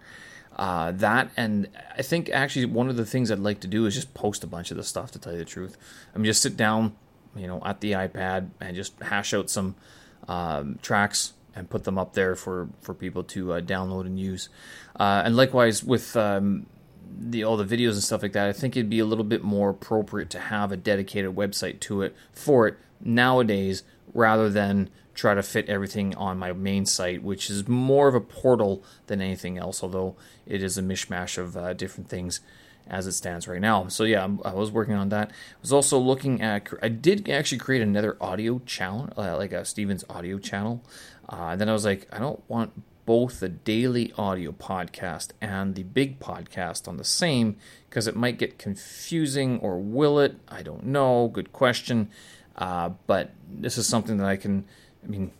Uh, 0.55 0.91
that 0.91 1.31
and 1.35 1.67
I 1.97 2.03
think 2.03 2.29
actually 2.29 2.65
one 2.65 2.87
of 2.87 2.97
the 2.97 3.05
things 3.05 3.31
I'd 3.31 3.39
like 3.39 3.61
to 3.61 3.67
do 3.67 3.87
is 3.87 3.95
just 3.95 4.13
post 4.13 4.43
a 4.43 4.47
bunch 4.47 4.69
of 4.69 4.77
the 4.77 4.83
stuff. 4.83 5.11
To 5.11 5.19
tell 5.19 5.31
you 5.33 5.39
the 5.39 5.45
truth, 5.45 5.75
I 6.13 6.19
mean 6.19 6.25
just 6.25 6.43
sit 6.43 6.55
down, 6.55 6.95
you 7.35 7.47
know, 7.47 7.63
at 7.65 7.81
the 7.81 7.93
iPad 7.93 8.49
and 8.59 8.75
just 8.75 8.99
hash 9.01 9.33
out 9.33 9.49
some 9.49 9.73
um, 10.27 10.77
tracks 10.83 11.33
and 11.55 11.67
put 11.67 11.83
them 11.83 11.97
up 11.97 12.13
there 12.13 12.35
for 12.35 12.69
for 12.81 12.93
people 12.93 13.23
to 13.23 13.53
uh, 13.53 13.61
download 13.61 14.05
and 14.05 14.19
use. 14.19 14.49
Uh, 14.99 15.23
and 15.25 15.35
likewise 15.35 15.83
with 15.83 16.15
um, 16.15 16.67
the 17.19 17.43
all 17.43 17.57
the 17.57 17.65
videos 17.65 17.93
and 17.93 18.03
stuff 18.03 18.21
like 18.21 18.33
that, 18.33 18.47
I 18.47 18.53
think 18.53 18.75
it'd 18.75 18.89
be 18.89 18.99
a 18.99 19.05
little 19.05 19.23
bit 19.23 19.43
more 19.43 19.69
appropriate 19.69 20.29
to 20.31 20.39
have 20.39 20.71
a 20.71 20.77
dedicated 20.77 21.35
website 21.35 21.79
to 21.81 22.01
it 22.01 22.15
for 22.31 22.67
it 22.67 22.77
nowadays, 23.03 23.83
rather 24.13 24.49
than 24.49 24.89
try 25.13 25.33
to 25.33 25.43
fit 25.43 25.67
everything 25.67 26.15
on 26.15 26.39
my 26.39 26.53
main 26.53 26.85
site, 26.85 27.21
which 27.21 27.49
is 27.49 27.67
more 27.67 28.07
of 28.07 28.15
a 28.15 28.21
portal 28.21 28.83
than 29.07 29.21
anything 29.21 29.57
else. 29.57 29.83
Although 29.83 30.15
it 30.45 30.63
is 30.63 30.77
a 30.77 30.81
mishmash 30.81 31.37
of 31.37 31.57
uh, 31.57 31.73
different 31.73 32.09
things 32.09 32.39
as 32.87 33.07
it 33.07 33.11
stands 33.11 33.47
right 33.47 33.61
now. 33.61 33.87
So 33.87 34.03
yeah, 34.03 34.27
I 34.43 34.53
was 34.53 34.71
working 34.71 34.95
on 34.95 35.09
that. 35.09 35.29
I 35.29 35.61
was 35.61 35.71
also 35.71 35.97
looking 35.97 36.41
at. 36.41 36.69
I 36.81 36.89
did 36.89 37.29
actually 37.29 37.59
create 37.59 37.81
another 37.81 38.17
audio 38.19 38.59
channel, 38.65 39.09
uh, 39.17 39.37
like 39.37 39.51
a 39.51 39.65
Stevens 39.65 40.03
audio 40.09 40.39
channel. 40.39 40.83
Uh, 41.29 41.49
and 41.51 41.61
then 41.61 41.69
I 41.69 41.73
was 41.73 41.85
like, 41.85 42.07
I 42.11 42.19
don't 42.19 42.41
want 42.49 42.71
both 43.11 43.41
the 43.41 43.49
daily 43.49 44.13
audio 44.17 44.53
podcast 44.53 45.31
and 45.41 45.75
the 45.75 45.83
big 45.83 46.17
podcast 46.17 46.87
on 46.87 46.95
the 46.95 47.03
same 47.03 47.57
because 47.89 48.07
it 48.07 48.15
might 48.15 48.39
get 48.39 48.57
confusing, 48.57 49.59
or 49.59 49.77
will 49.77 50.17
it? 50.17 50.37
I 50.47 50.63
don't 50.63 50.85
know. 50.85 51.27
Good 51.27 51.51
question. 51.51 52.09
Uh, 52.55 52.91
but 53.07 53.31
this 53.49 53.77
is 53.77 53.85
something 53.85 54.15
that 54.15 54.27
I 54.27 54.37
can. 54.37 54.63
I 55.03 55.07
mean, 55.07 55.31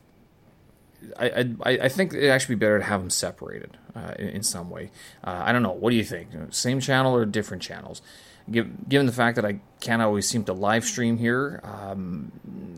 I, 1.17 1.55
I, 1.63 1.71
I 1.83 1.87
think 1.87 2.13
it'd 2.13 2.29
actually 2.29 2.55
be 2.55 2.59
better 2.59 2.79
to 2.79 2.83
have 2.83 2.99
them 2.99 3.09
separated 3.09 3.77
uh, 3.95 4.15
in, 4.19 4.27
in, 4.27 4.43
some 4.43 4.69
way. 4.69 4.91
Uh, 5.23 5.41
I 5.45 5.53
don't 5.53 5.63
know. 5.63 5.71
What 5.71 5.91
do 5.91 5.95
you 5.95 6.03
think? 6.03 6.27
Same 6.49 6.81
channel 6.81 7.15
or 7.15 7.25
different 7.25 7.63
channels? 7.63 8.01
given 8.49 9.05
the 9.05 9.13
fact 9.13 9.37
that 9.37 9.45
I 9.45 9.61
can't 9.79 10.01
always 10.01 10.27
seem 10.27 10.43
to 10.43 10.51
live 10.51 10.83
stream 10.83 11.17
here, 11.17 11.61
um, 11.63 12.33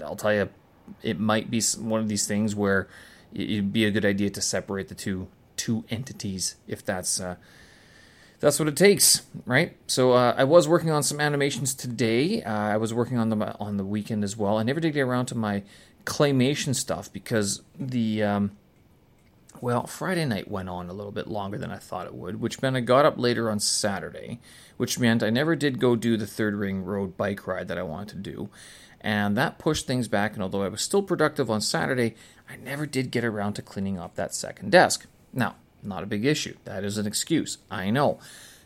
I'll 0.06 0.16
tell 0.16 0.34
you, 0.36 0.50
it 1.02 1.20
might 1.20 1.50
be 1.50 1.64
one 1.80 2.00
of 2.00 2.08
these 2.08 2.28
things 2.28 2.54
where 2.56 2.88
it'd 3.34 3.74
be 3.74 3.86
a 3.86 3.92
good 3.92 4.06
idea 4.06 4.30
to 4.32 4.42
separate 4.42 4.88
the 4.88 4.96
two 4.96 5.28
two 5.56 5.86
entities 5.90 6.56
if 6.68 6.84
that's 6.84 7.20
uh, 7.20 7.36
that's 8.40 8.60
what 8.60 8.68
it 8.68 8.76
takes, 8.76 9.22
right? 9.46 9.78
So 9.88 10.12
uh, 10.12 10.36
I 10.38 10.44
was 10.44 10.68
working 10.68 10.92
on 10.92 11.02
some 11.02 11.22
animations 11.22 11.74
today. 11.74 12.44
Uh, 12.44 12.52
I 12.52 12.76
was 12.76 12.94
working 12.94 13.18
on 13.18 13.30
them 13.30 13.42
on 13.42 13.78
the 13.78 13.86
weekend 13.86 14.24
as 14.24 14.36
well. 14.36 14.58
I 14.58 14.64
never 14.64 14.82
did 14.82 14.94
get 14.94 15.02
around 15.02 15.28
to 15.28 15.36
my 15.36 15.64
claymation 16.06 16.76
stuff 16.76 17.12
because 17.14 17.62
the 17.80 18.22
um, 18.22 18.52
well 19.64 19.88
Friday 19.88 20.26
night 20.26 20.52
went 20.52 20.68
on 20.68 20.90
a 20.90 20.94
little 20.94 21.14
bit 21.14 21.26
longer 21.26 21.58
than 21.58 21.72
I 21.72 21.78
thought 21.78 22.06
it 22.06 22.14
would, 22.14 22.42
which 22.42 22.62
meant 22.62 22.76
I 22.76 22.82
got 22.82 23.06
up 23.06 23.18
later 23.18 23.50
on 23.50 23.62
Saturday, 23.62 24.42
which 24.76 25.00
meant 25.00 25.24
I 25.24 25.30
never 25.30 25.56
did 25.56 25.80
go 25.80 25.96
do 25.96 26.18
the 26.18 26.28
third 26.28 26.54
ring 26.54 26.84
road 26.84 27.16
bike 27.16 27.48
ride 27.48 27.70
that 27.70 27.78
I 27.78 27.84
wanted 27.84 28.10
to 28.10 28.32
do, 28.32 28.50
and 29.00 29.38
that 29.38 29.60
pushed 29.60 29.88
things 29.88 30.10
back. 30.10 30.34
And 30.34 30.44
although 30.44 30.64
I 30.64 30.68
was 30.68 30.82
still 30.82 31.02
productive 31.02 31.50
on 31.50 31.62
Saturday, 31.62 32.14
I 32.50 32.58
never 32.58 32.86
did 32.86 33.10
get 33.10 33.24
around 33.24 33.54
to 33.54 33.62
cleaning 33.62 33.98
up 33.98 34.16
that 34.16 34.36
second 34.36 34.70
desk. 34.74 35.06
Now, 35.32 35.56
not 35.82 36.04
a 36.04 36.08
big 36.08 36.26
issue. 36.26 36.58
That 36.66 36.84
is 36.84 36.98
an 36.98 37.08
excuse. 37.08 37.58
I 37.72 37.90
know. 37.90 38.20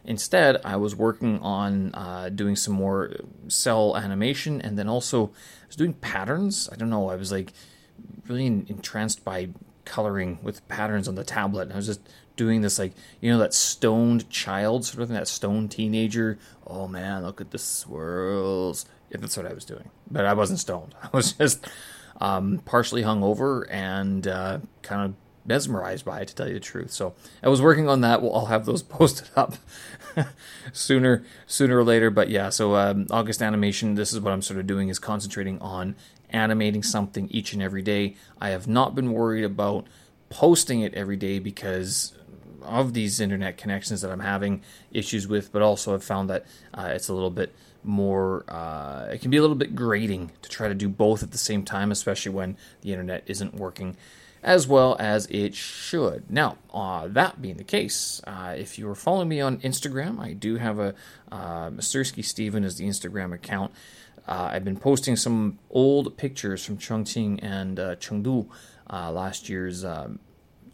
Instead, 0.03 0.59
I 0.65 0.77
was 0.77 0.95
working 0.95 1.37
on 1.41 1.93
uh, 1.93 2.29
doing 2.29 2.55
some 2.55 2.73
more 2.73 3.11
cel 3.49 3.95
animation 3.95 4.61
and 4.61 4.79
then 4.79 4.89
also 4.89 5.27
I 5.27 5.67
was 5.67 5.75
doing 5.75 5.93
patterns. 5.93 6.67
I 6.71 6.75
don't 6.75 6.89
know, 6.89 7.09
I 7.09 7.15
was 7.15 7.31
like 7.31 7.53
really 8.27 8.47
entranced 8.47 9.23
by 9.23 9.49
coloring 9.87 10.37
with 10.43 10.67
patterns 10.67 11.07
on 11.07 11.15
the 11.15 11.23
tablet. 11.23 11.63
And 11.63 11.73
I 11.73 11.77
was 11.77 11.87
just 11.87 12.01
doing 12.35 12.61
this, 12.61 12.77
like, 12.77 12.93
you 13.21 13.31
know, 13.31 13.39
that 13.39 13.53
stoned 13.53 14.29
child 14.29 14.85
sort 14.85 15.01
of 15.01 15.09
thing, 15.09 15.15
that 15.15 15.27
stoned 15.27 15.71
teenager. 15.71 16.37
Oh 16.67 16.87
man, 16.87 17.23
look 17.23 17.41
at 17.41 17.51
the 17.51 17.57
swirls. 17.57 18.85
Yeah, 19.09 19.17
that's 19.19 19.37
what 19.37 19.45
I 19.45 19.53
was 19.53 19.65
doing. 19.65 19.89
But 20.11 20.25
I 20.25 20.33
wasn't 20.33 20.59
stoned. 20.59 20.93
I 21.03 21.09
was 21.11 21.33
just 21.33 21.65
um, 22.19 22.61
partially 22.65 23.03
hungover 23.03 23.65
and 23.69 24.27
uh, 24.27 24.59
kind 24.81 25.05
of 25.05 25.15
mesmerized 25.47 26.03
by 26.03 26.19
it, 26.19 26.27
to 26.27 26.35
tell 26.35 26.47
you 26.47 26.55
the 26.55 26.59
truth. 26.59 26.91
So 26.91 27.13
I 27.41 27.47
was 27.47 27.61
working 27.61 27.87
on 27.87 28.01
that. 28.01 28.21
Well, 28.21 28.35
I'll 28.35 28.47
have 28.47 28.65
those 28.65 28.83
posted 28.97 29.29
up 29.35 29.55
sooner, 30.73 31.23
sooner 31.47 31.79
or 31.79 31.83
later. 31.83 32.09
But 32.11 32.29
yeah, 32.29 32.49
so 32.49 32.75
um, 32.75 33.07
August 33.09 33.41
animation. 33.41 33.95
This 33.95 34.13
is 34.13 34.19
what 34.19 34.33
I'm 34.33 34.41
sort 34.41 34.59
of 34.59 34.67
doing 34.67 34.89
is 34.89 34.99
concentrating 34.99 35.59
on 35.59 35.95
animating 36.29 36.83
something 36.83 37.27
each 37.29 37.53
and 37.53 37.61
every 37.61 37.81
day. 37.81 38.15
I 38.39 38.49
have 38.49 38.67
not 38.67 38.95
been 38.95 39.11
worried 39.13 39.43
about 39.43 39.87
posting 40.29 40.81
it 40.81 40.93
every 40.93 41.15
day 41.15 41.39
because 41.39 42.13
of 42.61 42.93
these 42.93 43.19
internet 43.19 43.57
connections 43.57 44.01
that 44.01 44.11
I'm 44.11 44.19
having 44.19 44.61
issues 44.91 45.27
with, 45.27 45.51
but 45.51 45.61
also 45.61 45.93
I've 45.93 46.03
found 46.03 46.29
that 46.29 46.45
uh, 46.73 46.91
it's 46.93 47.07
a 47.07 47.13
little 47.13 47.29
bit 47.29 47.53
more 47.87 48.43
uh, 48.49 49.07
it 49.11 49.21
can 49.21 49.31
be 49.31 49.37
a 49.37 49.41
little 49.41 49.55
bit 49.55 49.75
grating 49.75 50.31
to 50.41 50.49
try 50.49 50.67
to 50.67 50.75
do 50.75 50.89
both 50.89 51.23
at 51.23 51.31
the 51.31 51.37
same 51.37 51.63
time 51.63 51.91
especially 51.91 52.31
when 52.31 52.57
the 52.81 52.91
internet 52.91 53.23
isn't 53.25 53.55
working 53.55 53.95
as 54.43 54.67
well 54.67 54.95
as 54.99 55.25
it 55.27 55.55
should 55.55 56.29
now 56.29 56.57
uh, 56.73 57.07
that 57.07 57.41
being 57.41 57.57
the 57.57 57.63
case 57.63 58.21
uh, 58.27 58.53
if 58.57 58.77
you 58.77 58.89
are 58.89 58.95
following 58.95 59.29
me 59.29 59.39
on 59.39 59.57
instagram 59.59 60.19
i 60.19 60.33
do 60.33 60.57
have 60.57 60.79
a 60.79 60.93
uh, 61.31 61.69
Mastursky 61.69 62.23
Steven 62.23 62.63
is 62.63 62.77
the 62.77 62.85
instagram 62.85 63.33
account 63.33 63.71
uh, 64.27 64.49
i've 64.51 64.65
been 64.65 64.77
posting 64.77 65.15
some 65.15 65.57
old 65.69 66.17
pictures 66.17 66.65
from 66.65 66.77
chongqing 66.77 67.39
and 67.41 67.79
uh, 67.79 67.95
chengdu 67.95 68.47
uh, 68.91 69.11
last 69.11 69.49
year's 69.49 69.83
um, 69.83 70.19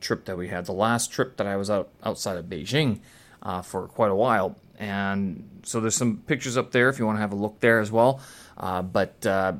trip 0.01 0.25
that 0.25 0.37
we 0.37 0.49
had 0.49 0.65
the 0.65 0.73
last 0.73 1.11
trip 1.11 1.37
that 1.37 1.47
i 1.47 1.55
was 1.55 1.69
out 1.69 1.89
outside 2.03 2.37
of 2.37 2.45
beijing 2.45 2.99
uh, 3.41 3.61
for 3.61 3.87
quite 3.87 4.11
a 4.11 4.15
while 4.15 4.55
and 4.79 5.61
so 5.63 5.79
there's 5.79 5.95
some 5.95 6.17
pictures 6.17 6.57
up 6.57 6.71
there 6.71 6.89
if 6.89 6.99
you 6.99 7.05
want 7.05 7.17
to 7.17 7.21
have 7.21 7.31
a 7.31 7.37
look 7.37 7.59
there 7.59 7.79
as 7.79 7.91
well. 7.91 8.19
Uh, 8.57 8.81
but 8.81 9.25
uh, 9.25 9.53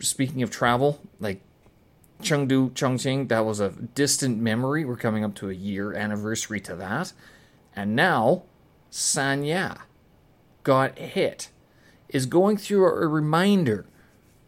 speaking 0.00 0.42
of 0.42 0.50
travel, 0.50 1.00
like 1.20 1.40
Chengdu, 2.22 2.70
Chongqing, 2.72 3.28
that 3.28 3.44
was 3.44 3.60
a 3.60 3.70
distant 3.70 4.38
memory. 4.38 4.84
We're 4.84 4.96
coming 4.96 5.24
up 5.24 5.34
to 5.36 5.50
a 5.50 5.54
year 5.54 5.92
anniversary 5.94 6.60
to 6.62 6.74
that. 6.76 7.12
And 7.76 7.94
now, 7.94 8.42
Sanya 8.90 9.82
got 10.64 10.98
hit, 10.98 11.50
is 12.08 12.26
going 12.26 12.56
through 12.56 12.86
a 12.86 13.06
reminder 13.06 13.86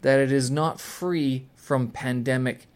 that 0.01 0.19
it 0.19 0.31
is 0.31 0.49
not 0.49 0.79
free 0.79 1.47
from 1.55 1.89
pandemic 1.89 2.67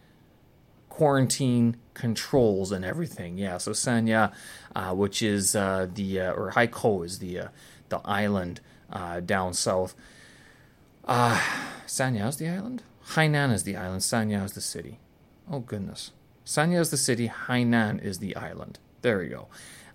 quarantine 0.88 1.76
controls 1.94 2.72
and 2.72 2.84
everything. 2.84 3.36
Yeah, 3.36 3.58
so 3.58 3.72
Sanya, 3.72 4.32
uh, 4.74 4.94
which 4.94 5.22
is 5.22 5.56
uh, 5.56 5.88
the 5.92 6.20
uh, 6.20 6.32
or 6.32 6.52
Haikou 6.52 7.04
is 7.04 7.18
the 7.18 7.40
uh, 7.40 7.48
the 7.88 8.00
island 8.04 8.60
uh, 8.90 9.20
down 9.20 9.52
south. 9.54 9.94
Uh, 11.04 11.40
Sanya 11.86 12.28
is 12.28 12.36
the 12.36 12.48
island. 12.48 12.82
Hainan 13.10 13.52
is 13.52 13.64
the 13.64 13.76
island. 13.76 14.00
Sanya 14.02 14.44
is 14.44 14.52
the 14.52 14.60
city. 14.60 14.98
Oh 15.50 15.60
goodness. 15.60 16.12
Sanya 16.44 16.80
is 16.80 16.90
the 16.90 16.96
city, 16.96 17.28
Hainan 17.28 18.02
is 18.02 18.18
the 18.18 18.36
island. 18.36 18.78
There 19.02 19.18
we 19.18 19.28
go. 19.28 19.48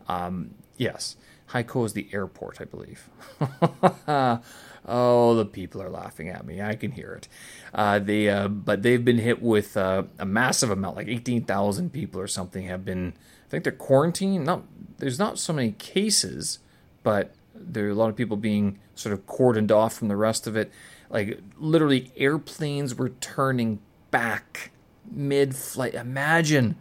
Um, 0.08 0.56
yes, 0.78 1.16
Haikou 1.52 1.86
is 1.86 1.94
the 1.94 2.10
airport, 2.12 2.60
I 2.60 2.66
believe. 2.66 3.10
oh, 4.86 5.36
the 5.36 5.46
people 5.46 5.82
are 5.82 5.90
laughing 5.90 6.30
at 6.30 6.46
me. 6.46 6.62
I 6.62 6.76
can 6.76 6.92
hear 6.92 7.14
it. 7.14 7.28
Uh, 7.74 8.00
they, 8.00 8.30
uh, 8.30 8.48
but 8.48 8.84
they've 8.84 9.04
been 9.04 9.20
hit 9.20 9.42
with 9.42 9.78
uh, 9.78 10.04
a 10.20 10.26
massive 10.26 10.70
amount, 10.70 10.98
like 10.98 11.08
18,000 11.08 11.92
people 11.92 12.20
or 12.20 12.28
something 12.28 12.66
have 12.66 12.84
been. 12.86 13.14
I 13.48 13.50
think 13.50 13.64
they're 13.64 13.74
quarantined. 13.74 14.46
Not 14.46 14.64
there's 14.98 15.20
not 15.20 15.40
so 15.40 15.52
many 15.52 15.74
cases, 15.74 16.60
but 17.04 17.34
there 17.54 17.88
are 17.88 17.90
a 17.90 17.96
lot 17.96 18.10
of 18.10 18.16
people 18.16 18.38
being 18.38 18.80
sort 18.96 19.14
of 19.14 19.26
cordoned 19.26 19.72
off 19.72 19.94
from 19.94 20.08
the 20.08 20.16
rest 20.16 20.48
of 20.48 20.56
it. 20.56 20.72
Like 21.10 21.40
literally, 21.58 22.12
airplanes 22.16 22.96
were 22.96 23.10
turning 23.10 23.80
back 24.10 24.72
mid-flight. 25.10 25.94
Imagine, 25.94 26.76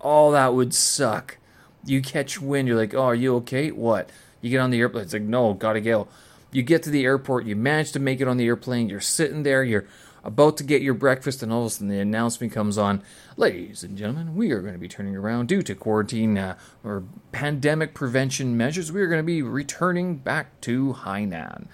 oh, 0.00 0.30
that 0.32 0.54
would 0.54 0.72
suck. 0.74 1.38
You 1.84 2.00
catch 2.00 2.40
wind, 2.40 2.68
you're 2.68 2.76
like, 2.76 2.94
oh, 2.94 3.02
are 3.02 3.14
you 3.14 3.34
okay? 3.36 3.70
What? 3.70 4.10
You 4.40 4.50
get 4.50 4.60
on 4.60 4.70
the 4.70 4.78
airplane. 4.78 5.04
It's 5.04 5.12
like, 5.12 5.22
no, 5.22 5.54
gotta 5.54 5.80
go. 5.80 6.06
You 6.54 6.62
get 6.62 6.82
to 6.84 6.90
the 6.90 7.04
airport. 7.04 7.44
You 7.44 7.56
manage 7.56 7.92
to 7.92 7.98
make 7.98 8.20
it 8.20 8.28
on 8.28 8.36
the 8.36 8.46
airplane. 8.46 8.88
You're 8.88 9.00
sitting 9.00 9.42
there. 9.42 9.62
You're 9.62 9.86
about 10.22 10.56
to 10.56 10.64
get 10.64 10.80
your 10.80 10.94
breakfast, 10.94 11.42
and 11.42 11.52
all 11.52 11.62
of 11.62 11.66
a 11.66 11.70
sudden 11.70 11.88
the 11.88 11.98
announcement 11.98 12.52
comes 12.52 12.78
on 12.78 13.02
Ladies 13.36 13.82
and 13.82 13.98
gentlemen, 13.98 14.36
we 14.36 14.52
are 14.52 14.60
going 14.60 14.74
to 14.74 14.78
be 14.78 14.86
turning 14.86 15.16
around 15.16 15.48
due 15.48 15.60
to 15.62 15.74
quarantine 15.74 16.38
uh, 16.38 16.56
or 16.84 17.02
pandemic 17.32 17.92
prevention 17.92 18.56
measures. 18.56 18.92
We 18.92 19.00
are 19.00 19.08
going 19.08 19.18
to 19.18 19.24
be 19.24 19.42
returning 19.42 20.18
back 20.18 20.60
to 20.60 20.94
Hainan. 21.00 21.66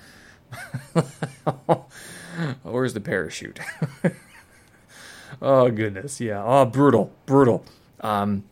Where's 2.62 2.94
the 2.94 3.00
parachute? 3.02 3.60
oh, 5.42 5.70
goodness. 5.70 6.18
Yeah. 6.18 6.42
Oh, 6.42 6.64
brutal. 6.64 7.12
Brutal. 7.26 7.62
Um, 8.00 8.44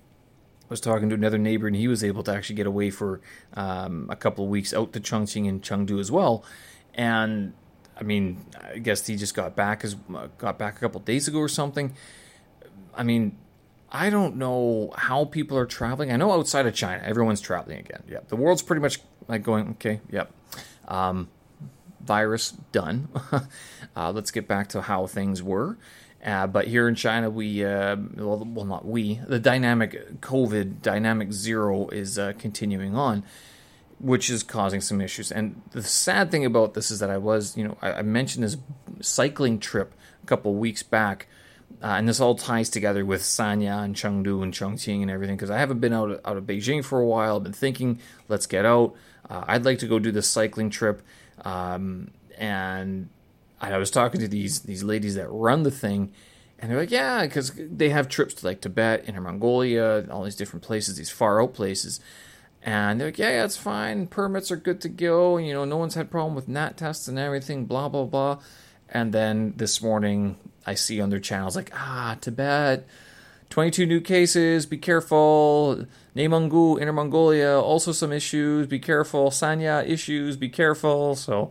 was 0.69 0.81
talking 0.81 1.09
to 1.09 1.15
another 1.15 1.39
neighbor, 1.39 1.67
and 1.67 1.77
he 1.77 1.89
was 1.89 2.05
able 2.05 2.23
to 2.25 2.33
actually 2.33 2.57
get 2.57 2.67
away 2.67 2.91
for 2.91 3.21
um, 3.55 4.07
a 4.11 4.17
couple 4.17 4.45
of 4.45 4.51
weeks 4.51 4.75
out 4.75 4.93
to 4.93 5.01
Chongqing 5.01 5.49
and 5.49 5.63
Chengdu 5.63 6.01
as 6.01 6.11
well. 6.11 6.45
And 6.95 7.55
I 7.99 8.03
mean, 8.03 8.45
I 8.61 8.79
guess 8.79 9.07
he 9.07 9.17
just 9.17 9.35
got 9.35 9.57
back 9.57 9.85
as 9.85 9.95
got 10.39 10.59
back 10.59 10.77
a 10.77 10.81
couple 10.81 11.01
days 11.01 11.29
ago 11.29 11.39
or 11.39 11.49
something. 11.49 11.95
I 12.95 13.03
mean, 13.03 13.37
I 13.91 14.11
don't 14.11 14.37
know 14.37 14.93
how 14.97 15.25
people 15.25 15.57
are 15.57 15.67
traveling. 15.67 16.13
I 16.13 16.17
know 16.17 16.33
outside 16.33 16.67
of 16.67 16.75
China, 16.75 17.03
everyone's 17.05 17.41
traveling 17.41 17.79
again. 17.79 18.03
Yeah, 18.09 18.19
the 18.29 18.37
world's 18.37 18.63
pretty 18.63 18.83
much 18.83 19.01
like 19.27 19.43
going, 19.43 19.71
okay, 19.71 20.01
yep. 20.11 20.33
Um, 20.87 21.29
virus 22.01 22.53
done. 22.73 23.09
uh, 23.97 24.13
let's 24.13 24.31
get 24.31 24.49
back 24.49 24.69
to 24.71 24.83
how 24.83 25.07
things 25.07 25.43
were. 25.43 25.79
Uh, 26.25 26.47
but 26.47 26.67
here 26.67 26.89
in 26.89 26.95
China, 26.95 27.31
we, 27.31 27.65
uh, 27.65 27.97
well, 28.17 28.45
well, 28.45 28.65
not 28.65 28.85
we, 28.85 29.21
the 29.27 29.39
dynamic 29.39 30.21
COVID, 30.21 30.83
dynamic 30.83 31.33
zero 31.33 31.89
is 31.89 32.19
uh, 32.19 32.33
continuing 32.39 32.97
on 32.97 33.23
which 33.99 34.31
is 34.31 34.43
causing 34.43 34.81
some 34.81 35.01
issues. 35.01 35.33
And 35.33 35.61
the 35.73 35.83
sad 35.83 36.31
thing 36.31 36.45
about 36.45 36.75
this 36.75 36.91
is 36.91 37.01
that 37.01 37.11
I 37.11 37.19
was, 37.19 37.57
you 37.57 37.65
know, 37.65 37.77
I, 37.83 37.95
I 37.95 38.03
mentioned 38.03 38.45
this 38.45 38.57
cycling 39.01 39.59
trip 39.59 39.93
a 40.23 40.27
couple 40.27 40.55
weeks 40.55 40.83
back, 40.83 41.27
uh, 41.83 41.87
and 41.87 42.09
this 42.09 42.21
all 42.21 42.35
ties 42.35 42.71
together 42.71 43.05
with 43.05 43.23
Sanya 43.23 43.85
and 43.85 43.95
Chengdu 43.95 44.43
and 44.43 44.53
Chongqing 44.53 45.03
and 45.03 45.11
everything 45.11 45.37
because 45.37 45.51
I 45.51 45.59
haven't 45.59 45.81
been 45.81 45.93
out 45.93 46.11
of, 46.11 46.21
out 46.25 46.37
of 46.37 46.45
Beijing 46.45 46.85
for 46.85 47.01
a 47.01 47.07
while. 47.07 47.37
I've 47.37 47.43
been 47.43 47.53
thinking, 47.53 48.01
let's 48.29 48.47
get 48.47 48.65
out. 48.65 48.95
Uh, 49.29 49.45
I'd 49.47 49.65
like 49.65 49.79
to 49.81 49.87
go 49.87 49.99
do 49.99 50.13
this 50.13 50.29
cycling 50.29 50.71
trip, 50.71 51.03
um, 51.45 52.13
and 52.37 53.09
I 53.61 53.77
was 53.79 53.91
talking 53.91 54.21
to 54.21 54.29
these 54.29 54.61
these 54.61 54.83
ladies 54.83 55.15
that 55.17 55.29
run 55.29 55.63
the 55.63 55.71
thing. 55.71 56.13
And 56.61 56.71
they're 56.71 56.79
like, 56.79 56.91
yeah, 56.91 57.25
because 57.25 57.53
they 57.57 57.91
have 57.91 58.09
trips 58.09 58.35
to 58.35 58.47
like 58.47 58.61
Tibet, 58.61 59.05
Inner 59.07 59.21
Mongolia, 59.21 60.07
all 60.11 60.25
these 60.25 60.35
different 60.35 60.65
places, 60.65 60.97
these 60.97 61.11
far 61.11 61.41
out 61.41 61.55
places. 61.55 62.01
And 62.63 63.01
they're 63.01 63.09
like, 63.09 63.19
yeah, 63.19 63.31
yeah, 63.31 63.45
it's 63.45 63.57
fine. 63.57 64.09
Permits 64.09 64.51
are 64.51 64.57
good 64.57 64.81
to 64.81 64.89
go. 64.89 65.37
You 65.37 65.55
know, 65.55 65.65
no 65.65 65.77
one's 65.77 65.95
had 65.95 66.11
problem 66.11 66.35
with 66.35 66.49
NAT 66.49 66.77
tests 66.77 67.07
and 67.07 67.19
everything, 67.19 67.67
blah, 67.67 67.89
blah, 67.89 68.05
blah. 68.05 68.41
And 68.89 69.13
then 69.13 69.55
this 69.57 69.81
morning, 69.81 70.37
I 70.67 70.75
see 70.75 71.01
on 71.01 71.11
their 71.11 71.21
channels, 71.21 71.55
like, 71.55 71.71
ah, 71.75 72.17
Tibet, 72.21 72.87
22 73.51 73.87
new 73.87 74.01
cases, 74.01 74.67
be 74.67 74.79
careful. 74.79 75.87
Neimenggu, 76.17 76.81
Inner 76.81 76.93
Mongolia, 76.93 77.61
also 77.61 77.93
some 77.93 78.13
issues, 78.13 78.67
be 78.67 78.79
careful. 78.79 79.31
Sanya, 79.31 79.87
issues, 79.89 80.37
be 80.37 80.49
careful. 80.49 81.15
So, 81.15 81.51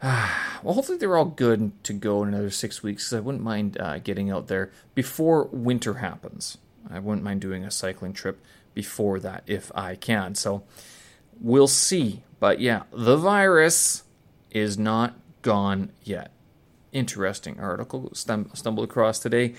well, 0.02 0.74
hopefully 0.74 0.96
they're 0.96 1.16
all 1.16 1.26
good 1.26 1.72
to 1.84 1.92
go 1.92 2.22
in 2.22 2.28
another 2.30 2.50
six 2.50 2.82
weeks. 2.82 3.04
because 3.04 3.18
I 3.18 3.20
wouldn't 3.20 3.44
mind 3.44 3.78
uh, 3.78 3.98
getting 3.98 4.30
out 4.30 4.48
there 4.48 4.70
before 4.94 5.44
winter 5.52 5.94
happens. 5.94 6.56
I 6.90 6.98
wouldn't 6.98 7.24
mind 7.24 7.42
doing 7.42 7.64
a 7.64 7.70
cycling 7.70 8.14
trip 8.14 8.42
before 8.72 9.20
that 9.20 9.42
if 9.46 9.70
I 9.74 9.96
can. 9.96 10.34
So 10.34 10.62
we'll 11.38 11.68
see. 11.68 12.22
But 12.38 12.60
yeah, 12.60 12.84
the 12.92 13.16
virus 13.16 14.04
is 14.50 14.78
not 14.78 15.14
gone 15.42 15.92
yet. 16.02 16.30
Interesting 16.92 17.60
article 17.60 18.10
stum- 18.14 18.56
stumbled 18.56 18.88
across 18.88 19.18
today. 19.18 19.54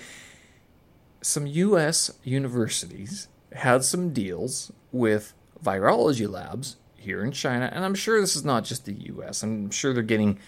Some 1.22 1.46
U.S. 1.46 2.10
universities 2.24 3.28
had 3.52 3.84
some 3.84 4.12
deals 4.12 4.72
with 4.90 5.34
virology 5.62 6.28
labs 6.28 6.76
here 7.02 7.22
in 7.22 7.32
China, 7.32 7.70
and 7.72 7.84
I'm 7.84 7.94
sure 7.94 8.20
this 8.20 8.36
is 8.36 8.44
not 8.44 8.64
just 8.64 8.84
the 8.84 8.94
U.S. 8.94 9.42
I'm 9.42 9.70
sure 9.70 9.92
they're 9.92 10.02
getting 10.02 10.38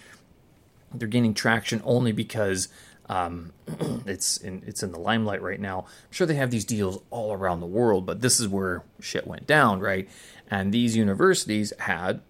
they're 0.93 1.07
gaining 1.07 1.33
traction 1.33 1.81
only 1.83 2.11
because 2.11 2.69
um, 3.07 3.53
it's 4.05 4.37
in 4.37 4.63
it's 4.65 4.83
in 4.83 4.91
the 4.91 4.99
limelight 4.99 5.41
right 5.41 5.59
now. 5.59 5.81
I'm 5.81 6.11
sure 6.11 6.27
they 6.27 6.35
have 6.35 6.51
these 6.51 6.65
deals 6.65 7.01
all 7.09 7.33
around 7.33 7.59
the 7.59 7.67
world, 7.67 8.05
but 8.05 8.21
this 8.21 8.39
is 8.39 8.47
where 8.47 8.83
shit 8.99 9.27
went 9.27 9.47
down, 9.47 9.79
right? 9.79 10.09
And 10.49 10.73
these 10.73 10.95
universities 10.95 11.73
had 11.79 12.21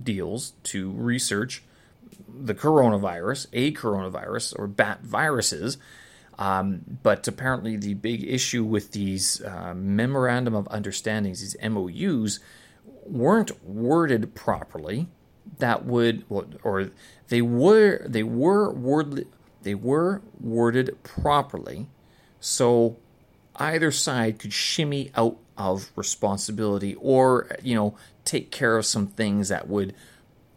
deals 0.00 0.52
to 0.64 0.90
research 0.92 1.62
the 2.28 2.54
coronavirus, 2.54 3.46
a 3.52 3.72
coronavirus, 3.72 4.58
or 4.58 4.66
bat 4.66 5.02
viruses. 5.02 5.78
Um, 6.38 6.98
but 7.02 7.28
apparently, 7.28 7.76
the 7.76 7.94
big 7.94 8.24
issue 8.24 8.64
with 8.64 8.92
these 8.92 9.42
uh, 9.42 9.74
memorandum 9.76 10.54
of 10.54 10.66
understandings, 10.70 11.40
these 11.40 11.56
MOUs, 11.62 12.40
weren't 13.06 13.64
worded 13.64 14.34
properly. 14.34 15.08
That 15.58 15.84
would, 15.84 16.24
or 16.62 16.90
they 17.28 17.42
were, 17.42 18.06
they 18.06 18.22
were 18.22 18.70
worded 18.70 19.26
they 19.62 19.74
were 19.74 20.22
worded 20.40 20.96
properly, 21.02 21.88
so 22.40 22.96
either 23.56 23.90
side 23.90 24.38
could 24.38 24.52
shimmy 24.52 25.10
out 25.14 25.36
of 25.58 25.90
responsibility 25.96 26.94
or, 26.94 27.56
you 27.62 27.74
know, 27.74 27.94
take 28.24 28.50
care 28.50 28.78
of 28.78 28.86
some 28.86 29.06
things 29.06 29.48
that 29.48 29.68
would 29.68 29.94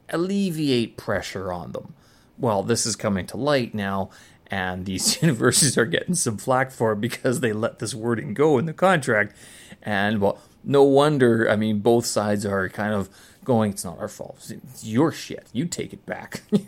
alleviate 0.09 0.95
pressure 0.95 1.51
on 1.51 1.73
them. 1.73 1.93
Well, 2.37 2.63
this 2.63 2.85
is 2.85 2.95
coming 2.95 3.27
to 3.27 3.37
light 3.37 3.73
now, 3.75 4.09
and 4.47 4.85
these 4.85 5.21
universities 5.21 5.77
are 5.77 5.85
getting 5.85 6.15
some 6.15 6.37
flack 6.37 6.71
for 6.71 6.93
it 6.93 7.01
because 7.01 7.41
they 7.41 7.51
let 7.51 7.79
this 7.79 7.93
wording 7.93 8.33
go 8.33 8.57
in 8.57 8.65
the 8.65 8.73
contract. 8.73 9.35
And, 9.81 10.21
well, 10.21 10.39
no 10.63 10.83
wonder, 10.83 11.49
I 11.49 11.55
mean, 11.55 11.79
both 11.79 12.05
sides 12.05 12.45
are 12.45 12.69
kind 12.69 12.93
of 12.93 13.09
going, 13.43 13.71
it's 13.71 13.85
not 13.85 13.99
our 13.99 14.07
fault. 14.07 14.51
It's 14.51 14.83
your 14.83 15.11
shit. 15.11 15.47
You 15.51 15.65
take 15.65 15.93
it 15.93 16.05
back. 16.05 16.41
you? 16.51 16.63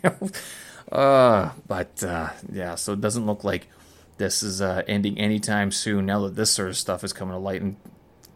Uh, 0.90 1.52
but 1.66 2.02
uh, 2.04 2.30
yeah, 2.50 2.74
so 2.74 2.92
it 2.92 3.00
doesn't 3.00 3.26
look 3.26 3.42
like 3.42 3.68
this 4.18 4.42
is 4.42 4.62
uh, 4.62 4.82
ending 4.86 5.18
anytime 5.18 5.70
soon. 5.70 6.06
Now 6.06 6.20
that 6.20 6.36
this 6.36 6.50
sort 6.50 6.68
of 6.68 6.76
stuff 6.76 7.02
is 7.04 7.12
coming 7.12 7.34
to 7.34 7.38
light, 7.38 7.62
and 7.62 7.76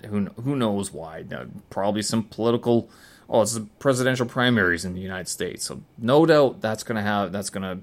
who 0.06 0.26
who 0.42 0.56
knows 0.56 0.92
why? 0.92 1.24
Now, 1.28 1.46
probably 1.70 2.02
some 2.02 2.24
political. 2.24 2.90
Oh, 3.28 3.42
it's 3.42 3.54
the 3.54 3.66
presidential 3.78 4.26
primaries 4.26 4.84
in 4.84 4.94
the 4.94 5.00
United 5.00 5.28
States, 5.28 5.64
so 5.64 5.82
no 5.96 6.26
doubt 6.26 6.60
that's 6.60 6.82
gonna 6.82 7.02
have 7.02 7.30
that's 7.30 7.50
gonna 7.50 7.80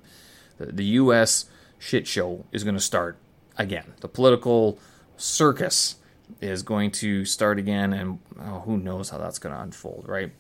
the, 0.57 0.65
the 0.67 0.85
U.S. 0.85 1.45
shit 1.79 2.05
show 2.05 2.45
is 2.51 2.63
gonna 2.65 2.81
start 2.81 3.17
again. 3.57 3.93
The 4.01 4.09
political 4.09 4.77
circus 5.15 5.95
is 6.41 6.63
going 6.63 6.91
to 6.91 7.25
start 7.25 7.59
again, 7.59 7.93
and 7.93 8.19
oh, 8.39 8.59
who 8.65 8.77
knows 8.77 9.09
how 9.09 9.17
that's 9.17 9.39
gonna 9.39 9.59
unfold, 9.59 10.05
right? 10.07 10.31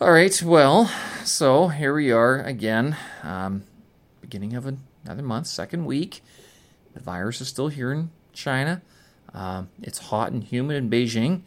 All 0.00 0.12
right, 0.12 0.42
well, 0.42 0.90
so 1.24 1.68
here 1.68 1.94
we 1.94 2.10
are 2.10 2.40
again, 2.40 2.96
um, 3.22 3.64
beginning 4.20 4.54
of 4.54 4.66
another 5.04 5.22
month, 5.22 5.46
second 5.46 5.84
week. 5.84 6.22
The 6.94 7.00
virus 7.00 7.40
is 7.40 7.48
still 7.48 7.68
here 7.68 7.92
in 7.92 8.10
China. 8.32 8.82
Uh, 9.34 9.64
it's 9.80 9.98
hot 9.98 10.32
and 10.32 10.44
humid 10.44 10.76
in 10.76 10.90
Beijing, 10.90 11.42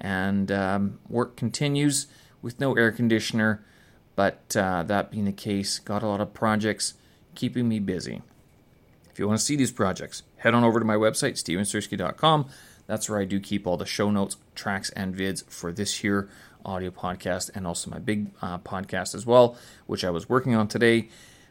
and 0.00 0.50
um, 0.50 0.98
work 1.08 1.36
continues 1.36 2.06
with 2.42 2.58
no 2.60 2.76
air 2.76 2.90
conditioner. 2.90 3.64
But 4.16 4.56
uh, 4.56 4.82
that 4.84 5.10
being 5.10 5.26
the 5.26 5.32
case, 5.32 5.78
got 5.78 6.02
a 6.02 6.08
lot 6.08 6.20
of 6.20 6.34
projects 6.34 6.94
keeping 7.34 7.68
me 7.68 7.78
busy. 7.78 8.22
If 9.10 9.18
you 9.18 9.28
want 9.28 9.38
to 9.38 9.44
see 9.44 9.56
these 9.56 9.70
projects, 9.70 10.22
head 10.38 10.54
on 10.54 10.64
over 10.64 10.78
to 10.78 10.84
my 10.84 10.96
website, 10.96 11.32
stevensersky.com. 11.32 12.48
That's 12.88 13.08
where 13.08 13.20
I 13.20 13.24
do 13.24 13.38
keep 13.38 13.66
all 13.66 13.76
the 13.76 13.86
show 13.86 14.10
notes, 14.10 14.38
tracks, 14.56 14.90
and 14.90 15.14
vids 15.14 15.48
for 15.48 15.70
this 15.70 15.98
here 15.98 16.28
audio 16.64 16.90
podcast 16.90 17.50
and 17.54 17.66
also 17.66 17.90
my 17.90 17.98
big 17.98 18.32
uh, 18.42 18.58
podcast 18.58 19.14
as 19.14 19.24
well, 19.24 19.56
which 19.86 20.04
I 20.04 20.10
was 20.10 20.28
working 20.28 20.54
on 20.54 20.66
today. 20.66 21.08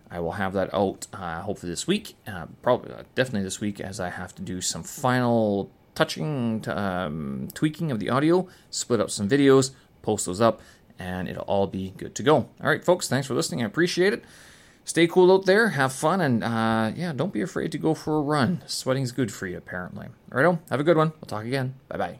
I 0.09 0.19
will 0.19 0.33
have 0.33 0.53
that 0.53 0.73
out 0.73 1.07
uh, 1.13 1.41
hopefully 1.41 1.71
this 1.71 1.85
week, 1.85 2.15
uh, 2.27 2.47
probably 2.61 2.91
uh, 2.93 3.03
definitely 3.13 3.43
this 3.43 3.61
week, 3.61 3.79
as 3.79 3.99
I 3.99 4.09
have 4.09 4.33
to 4.35 4.41
do 4.41 4.61
some 4.61 4.83
final 4.83 5.69
touching, 5.95 6.63
um, 6.67 7.49
tweaking 7.53 7.91
of 7.91 7.99
the 7.99 8.09
audio, 8.09 8.47
split 8.69 8.99
up 8.99 9.09
some 9.09 9.29
videos, 9.29 9.71
post 10.01 10.25
those 10.25 10.41
up, 10.41 10.61
and 10.97 11.27
it'll 11.27 11.43
all 11.43 11.67
be 11.67 11.93
good 11.97 12.15
to 12.15 12.23
go. 12.23 12.35
All 12.35 12.49
right, 12.61 12.83
folks, 12.83 13.07
thanks 13.07 13.27
for 13.27 13.33
listening. 13.33 13.61
I 13.63 13.65
appreciate 13.65 14.13
it. 14.13 14.23
Stay 14.87 15.05
cool 15.05 15.33
out 15.33 15.45
there, 15.45 15.71
have 15.71 15.91
fun, 15.91 16.21
and 16.21 16.41
uh, 16.45 16.93
yeah, 16.95 17.11
don't 17.11 17.33
be 17.33 17.41
afraid 17.41 17.73
to 17.73 17.77
go 17.77 17.93
for 17.93 18.17
a 18.17 18.21
run. 18.21 18.63
Sweating's 18.67 19.11
good 19.11 19.33
for 19.33 19.45
you, 19.45 19.57
apparently. 19.57 20.07
All 20.31 20.41
right, 20.41 20.57
have 20.69 20.79
a 20.79 20.83
good 20.83 20.95
one. 20.95 21.11
We'll 21.19 21.27
talk 21.27 21.43
again. 21.43 21.75
Bye 21.89 21.97
bye. 21.97 22.19